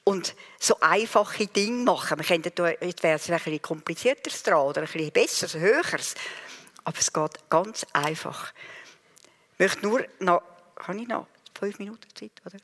Und 0.05 0.35
so 0.59 0.79
einfache 0.81 1.47
Dinge 1.47 1.85
machen. 1.85 2.19
Wir 2.19 2.25
könnten 2.25 2.53
da, 2.55 2.69
jetzt 2.69 3.03
wäre 3.03 3.17
es 3.17 3.31
ein 3.31 3.39
bisschen 3.39 4.45
dran 4.45 4.67
oder 4.67 4.83
ein 4.83 4.89
bisschen 4.89 5.13
besseres, 5.13 5.55
höheres. 5.55 6.15
Aber 6.85 6.99
es 6.99 7.13
geht 7.13 7.51
ganz 7.51 7.87
einfach. 7.93 8.53
Ich 9.55 9.59
möchte 9.59 9.83
nur 9.87 10.05
noch, 10.21 10.43
kann 10.75 10.99
ich 10.99 11.09
noch 11.09 11.27
fünf 11.59 11.79
Minuten 11.79 12.09
Zeit, 12.15 12.33
oder? 12.45 12.59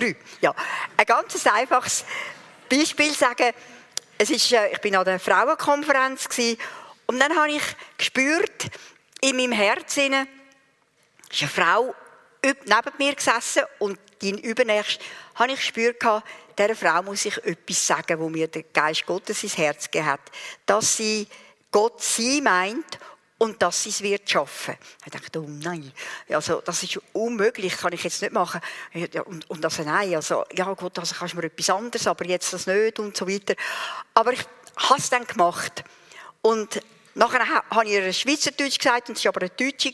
Drei. 0.00 0.16
Ja. 0.40 0.54
Ein 0.96 1.04
ganz 1.04 1.46
einfaches 1.46 2.04
Beispiel 2.70 3.12
sagen. 3.12 3.52
Es 4.16 4.30
ist, 4.30 4.50
äh, 4.52 4.72
ich 4.72 4.78
bin 4.78 4.96
an 4.96 5.04
der 5.04 5.20
Frauenkonferenz 5.20 6.26
und 7.06 7.18
dann 7.20 7.36
habe 7.36 7.50
ich 7.50 7.62
gespürt, 7.98 8.70
in 9.20 9.36
meinem 9.36 9.52
Herzen, 9.52 10.26
ist 11.30 11.42
eine 11.42 11.50
Frau 11.50 11.94
neben 12.42 12.96
mir 12.98 13.14
gesessen 13.14 13.64
und 13.78 13.98
die 14.22 14.30
übernächst 14.40 15.00
habe 15.34 15.52
ich 15.52 15.58
gespürt, 15.58 16.02
dieser 16.58 16.74
Frau 16.76 17.02
muss 17.02 17.26
ich 17.26 17.36
etwas 17.44 17.86
sagen, 17.86 18.18
wo 18.18 18.30
mir 18.30 18.48
der 18.48 18.62
Geist 18.62 19.04
Gottes 19.04 19.42
ins 19.42 19.58
Herz 19.58 19.84
gegeben 19.84 20.06
hat. 20.06 20.20
Dass 20.64 20.96
sie 20.96 21.26
Gott 21.70 22.02
sie 22.02 22.40
meint 22.40 22.98
und 23.40 23.62
dass 23.62 23.82
sie 23.82 23.88
es 23.88 24.02
wird 24.02 24.28
schaffen. 24.28 24.76
Ich 25.02 25.10
dachte, 25.10 25.40
oh 25.40 25.46
nein, 25.48 25.90
also 26.28 26.60
das 26.60 26.82
ist 26.82 27.00
unmöglich, 27.14 27.74
kann 27.74 27.94
ich 27.94 28.04
jetzt 28.04 28.20
nicht 28.20 28.34
machen. 28.34 28.60
Und, 29.24 29.48
und 29.48 29.64
also 29.64 29.82
nein, 29.82 30.14
also 30.14 30.44
ja 30.52 30.70
gut, 30.74 30.98
also 30.98 31.14
kannst 31.14 31.32
du 31.32 31.38
mir 31.38 31.46
etwas 31.46 31.70
anderes, 31.70 32.06
aber 32.06 32.26
jetzt 32.26 32.52
das 32.52 32.66
nicht 32.66 32.98
und 32.98 33.16
so 33.16 33.26
weiter. 33.26 33.54
Aber 34.12 34.34
ich 34.34 34.44
habe 34.76 35.00
es 35.00 35.08
dann 35.08 35.26
gemacht 35.26 35.84
und 36.42 36.82
Nachher 37.12 37.44
habe 37.70 37.84
ich 37.86 37.90
ihr 37.90 38.12
Schweizerdeutsch 38.12 38.78
gesagt 38.78 39.08
und 39.08 39.18
sie 39.18 39.24
war 39.24 39.34
aber 39.34 39.40
eine 39.40 39.50
Deutsche. 39.50 39.92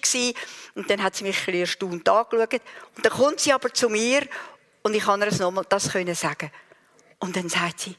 Und 0.74 0.90
dann 0.90 1.02
hat 1.02 1.16
sie 1.16 1.24
mich 1.24 1.48
ein 1.48 1.54
erstaunt 1.54 2.06
angeschaut. 2.06 2.60
Und 2.94 3.06
dann 3.06 3.12
kommt 3.12 3.40
sie 3.40 3.54
aber 3.54 3.72
zu 3.72 3.88
mir 3.88 4.28
und 4.82 4.94
ich 4.94 5.02
kann 5.02 5.22
ihr 5.22 5.26
das 5.26 5.38
nochmal 5.38 5.64
das 5.66 5.90
können 5.90 6.14
sagen. 6.14 6.52
Und 7.18 7.34
dann 7.34 7.48
sagt 7.48 7.80
sie, 7.80 7.96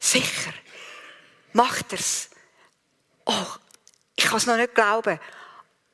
sicher, 0.00 0.52
macht 1.52 1.92
er's. 1.92 2.28
Oh, 3.24 3.46
ich 4.22 4.28
kann 4.28 4.38
es 4.38 4.46
noch 4.46 4.56
nicht 4.56 4.74
glauben, 4.74 5.18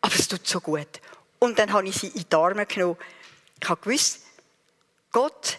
aber 0.03 0.15
es 0.15 0.29
tut 0.29 0.47
so 0.47 0.61
gut. 0.61 1.01
Und 1.39 1.59
dann 1.59 1.73
habe 1.73 1.89
ich 1.89 1.97
sie 1.97 2.09
in 2.09 2.25
die 2.31 2.37
Arme 2.37 2.67
genommen. 2.67 2.99
Ich 3.61 3.69
habe 3.69 3.81
gewusst, 3.81 4.21
Gott 5.13 5.59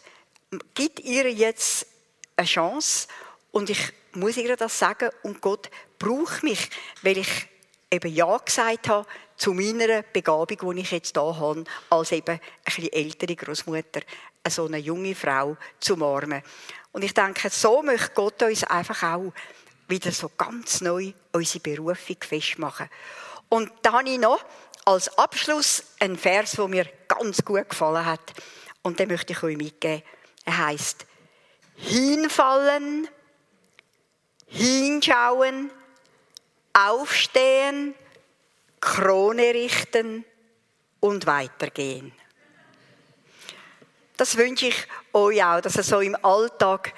gibt 0.76 1.00
ihr 1.00 1.32
jetzt 1.32 1.88
eine 2.36 2.46
Chance 2.46 3.08
und 3.52 3.70
ich 3.70 3.92
muss 4.14 4.38
ihr 4.38 4.56
das 4.56 4.78
sagen 4.78 5.10
und 5.24 5.42
Gott 5.42 5.70
braucht 5.98 6.44
mich, 6.44 6.70
weil 7.02 7.18
ich 7.18 7.48
eben 7.92 8.14
Ja 8.14 8.38
gesagt 8.38 8.88
habe 8.88 9.08
zu 9.36 9.54
meiner 9.54 10.04
Begabung, 10.04 10.76
die 10.76 10.82
ich 10.82 10.92
jetzt 10.92 11.18
hier 11.18 11.40
habe, 11.40 11.64
als 11.90 12.12
eben 12.12 12.30
eine 12.30 12.42
bisschen 12.64 12.94
ältere 12.94 13.36
Großmutter, 13.36 14.02
so 14.48 14.66
eine 14.66 14.78
junge 14.78 15.16
Frau 15.16 15.58
zu 15.80 15.96
umarmen. 15.96 16.44
Und 16.92 17.04
ich 17.04 17.14
denke, 17.14 17.50
so 17.50 17.82
möchte 17.82 18.12
Gott 18.14 18.44
uns 18.44 18.64
einfach 18.64 19.04
auch 19.04 19.34
wieder 19.90 20.12
so 20.12 20.32
ganz 20.38 20.82
neu 20.82 21.14
unsere 21.32 21.60
Berufung 21.60 22.18
festmachen. 22.22 22.90
Und 23.50 23.72
da 23.82 23.94
habe 23.94 24.10
ich 24.10 24.20
noch 24.20 24.44
als 24.86 25.18
Abschluss 25.18 25.84
einen 26.00 26.18
Vers, 26.18 26.52
der 26.52 26.68
mir 26.68 26.88
ganz 27.08 27.44
gut 27.44 27.70
gefallen 27.70 28.06
hat. 28.06 28.34
Und 28.82 29.00
den 29.00 29.10
möchte 29.10 29.34
ich 29.34 29.44
euch 29.44 29.58
mitgeben. 29.58 30.04
Er 30.46 30.58
heißt: 30.58 31.06
Hinfallen 31.76 33.08
hinschauen, 34.50 35.72
aufstehen, 36.74 37.96
Krone 38.82 39.54
richten 39.54 40.26
und 41.00 41.26
weitergehen. 41.26 42.12
Das 44.18 44.36
wünsche 44.36 44.68
ich 44.68 44.88
euch 45.14 45.44
auch, 45.44 45.62
dass 45.62 45.78
es 45.78 45.88
so 45.88 46.02
im 46.02 46.18
Alltag, 46.24 46.94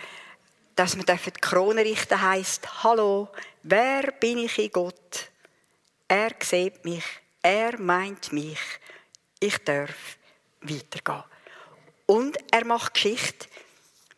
dass 0.76 0.96
man 0.96 1.06
die 1.06 1.32
Krone 1.32 1.82
richten 1.82 2.22
heißt: 2.22 2.84
Hallo, 2.84 3.30
wer 3.64 4.12
bin 4.14 4.40
ich 4.40 4.58
in 4.60 4.72
Gott? 4.72 5.32
Er 6.08 6.32
sieht 6.42 6.84
mich, 6.84 7.06
er 7.42 7.80
meint 7.80 8.34
mich, 8.34 8.60
ich 9.40 9.58
darf 9.60 10.18
weitergehen. 10.62 11.24
Und 12.06 12.38
er 12.52 12.66
macht 12.66 12.94
Geschichte 12.94 13.48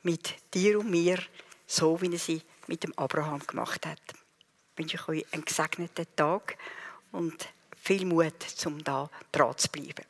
mit 0.02 0.36
dir 0.54 0.80
und 0.80 0.90
mir, 0.90 1.20
so 1.68 2.02
wie 2.02 2.12
er 2.12 2.20
sie 2.20 2.42
mit 2.68 2.84
dem 2.84 2.98
Abraham 2.98 3.46
gemacht 3.46 3.86
hat. 3.86 4.02
Ich 4.10 4.80
wünsche 4.80 5.08
euch 5.08 5.26
einen 5.32 5.46
gesegneten 5.46 6.08
Tag 6.16 6.58
und 7.12 7.48
viel 7.80 8.06
Mut, 8.06 8.34
um 8.66 8.84
da 8.84 9.10
dran 9.32 9.58
zu 9.58 9.70
bleiben. 9.70 10.06